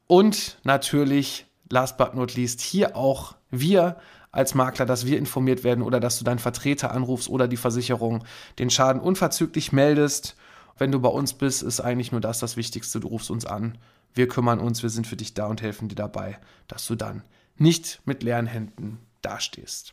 Und 0.06 0.58
natürlich, 0.64 1.46
last 1.70 1.96
but 1.96 2.14
not 2.14 2.34
least, 2.34 2.60
hier 2.60 2.96
auch 2.96 3.34
wir 3.50 3.96
als 4.32 4.54
Makler, 4.54 4.84
dass 4.84 5.06
wir 5.06 5.18
informiert 5.18 5.62
werden 5.62 5.82
oder 5.82 6.00
dass 6.00 6.18
du 6.18 6.24
deinen 6.24 6.40
Vertreter 6.40 6.90
anrufst 6.90 7.28
oder 7.28 7.46
die 7.46 7.56
Versicherung 7.56 8.24
den 8.58 8.68
Schaden 8.68 9.00
unverzüglich 9.00 9.72
meldest. 9.72 10.36
Wenn 10.76 10.90
du 10.90 11.00
bei 11.00 11.08
uns 11.08 11.34
bist, 11.34 11.62
ist 11.62 11.80
eigentlich 11.80 12.10
nur 12.10 12.20
das 12.20 12.40
das 12.40 12.56
Wichtigste. 12.56 12.98
Du 12.98 13.08
rufst 13.08 13.30
uns 13.30 13.46
an. 13.46 13.78
Wir 14.12 14.28
kümmern 14.28 14.58
uns, 14.58 14.82
wir 14.82 14.90
sind 14.90 15.06
für 15.06 15.16
dich 15.16 15.34
da 15.34 15.46
und 15.46 15.62
helfen 15.62 15.88
dir 15.88 15.94
dabei, 15.94 16.38
dass 16.66 16.86
du 16.86 16.96
dann 16.96 17.22
nicht 17.56 18.00
mit 18.04 18.22
leeren 18.22 18.46
Händen 18.46 18.98
dastehst. 19.22 19.92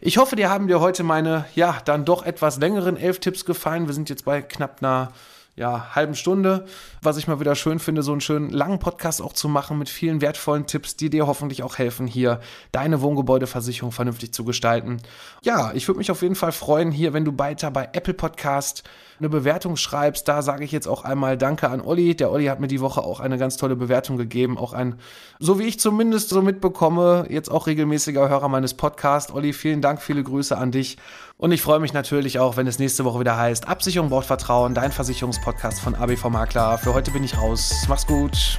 Ich 0.00 0.18
hoffe, 0.18 0.36
dir 0.36 0.50
haben 0.50 0.66
dir 0.68 0.80
heute 0.80 1.02
meine, 1.02 1.46
ja, 1.54 1.78
dann 1.84 2.04
doch 2.04 2.24
etwas 2.24 2.58
längeren 2.58 2.96
elf 2.96 3.20
Tipps 3.20 3.44
gefallen. 3.44 3.86
Wir 3.86 3.94
sind 3.94 4.10
jetzt 4.10 4.24
bei 4.24 4.42
knapp 4.42 4.82
einer 4.82 5.12
ja, 5.56 5.94
halben 5.94 6.14
Stunde. 6.14 6.66
Was 7.00 7.16
ich 7.16 7.28
mal 7.28 7.40
wieder 7.40 7.54
schön 7.54 7.78
finde, 7.78 8.02
so 8.02 8.12
einen 8.12 8.20
schönen 8.20 8.50
langen 8.50 8.78
Podcast 8.78 9.22
auch 9.22 9.32
zu 9.32 9.48
machen 9.48 9.78
mit 9.78 9.88
vielen 9.88 10.20
wertvollen 10.20 10.66
Tipps, 10.66 10.96
die 10.96 11.08
dir 11.08 11.26
hoffentlich 11.26 11.62
auch 11.62 11.78
helfen, 11.78 12.06
hier 12.06 12.40
deine 12.72 13.00
Wohngebäudeversicherung 13.00 13.90
vernünftig 13.90 14.34
zu 14.34 14.44
gestalten. 14.44 14.98
Ja, 15.42 15.72
ich 15.72 15.88
würde 15.88 15.98
mich 15.98 16.10
auf 16.10 16.20
jeden 16.20 16.34
Fall 16.34 16.52
freuen, 16.52 16.90
hier, 16.90 17.14
wenn 17.14 17.24
du 17.24 17.32
weiter 17.38 17.70
bei 17.70 17.88
Apple 17.94 18.12
Podcast 18.12 18.84
eine 19.18 19.30
Bewertung 19.30 19.76
schreibst. 19.76 20.28
Da 20.28 20.42
sage 20.42 20.62
ich 20.62 20.72
jetzt 20.72 20.86
auch 20.86 21.04
einmal 21.04 21.38
Danke 21.38 21.70
an 21.70 21.80
Olli. 21.80 22.14
Der 22.14 22.30
Olli 22.30 22.46
hat 22.46 22.60
mir 22.60 22.68
die 22.68 22.82
Woche 22.82 23.02
auch 23.02 23.20
eine 23.20 23.38
ganz 23.38 23.56
tolle 23.56 23.76
Bewertung 23.76 24.18
gegeben. 24.18 24.58
Auch 24.58 24.74
ein, 24.74 24.96
so 25.38 25.58
wie 25.58 25.64
ich 25.64 25.80
zumindest 25.80 26.28
so 26.28 26.42
mitbekomme, 26.42 27.26
jetzt 27.30 27.50
auch 27.50 27.66
regelmäßiger 27.66 28.28
Hörer 28.28 28.48
meines 28.48 28.74
Podcasts. 28.74 29.32
Olli, 29.32 29.54
vielen 29.54 29.80
Dank, 29.80 30.02
viele 30.02 30.22
Grüße 30.22 30.56
an 30.56 30.70
dich. 30.70 30.98
Und 31.38 31.52
ich 31.52 31.60
freue 31.60 31.80
mich 31.80 31.92
natürlich 31.92 32.38
auch, 32.38 32.56
wenn 32.56 32.66
es 32.66 32.78
nächste 32.78 33.04
Woche 33.04 33.20
wieder 33.20 33.36
heißt, 33.36 33.68
Absicherung 33.68 34.08
braucht 34.08 34.26
Vertrauen, 34.26 34.74
dein 34.74 34.90
Versicherungspodcast 34.90 35.80
von 35.80 35.94
ABV 35.94 36.30
Makler. 36.30 36.78
Für 36.78 36.94
heute 36.94 37.10
bin 37.10 37.24
ich 37.24 37.36
raus. 37.36 37.84
Mach's 37.88 38.06
gut. 38.06 38.56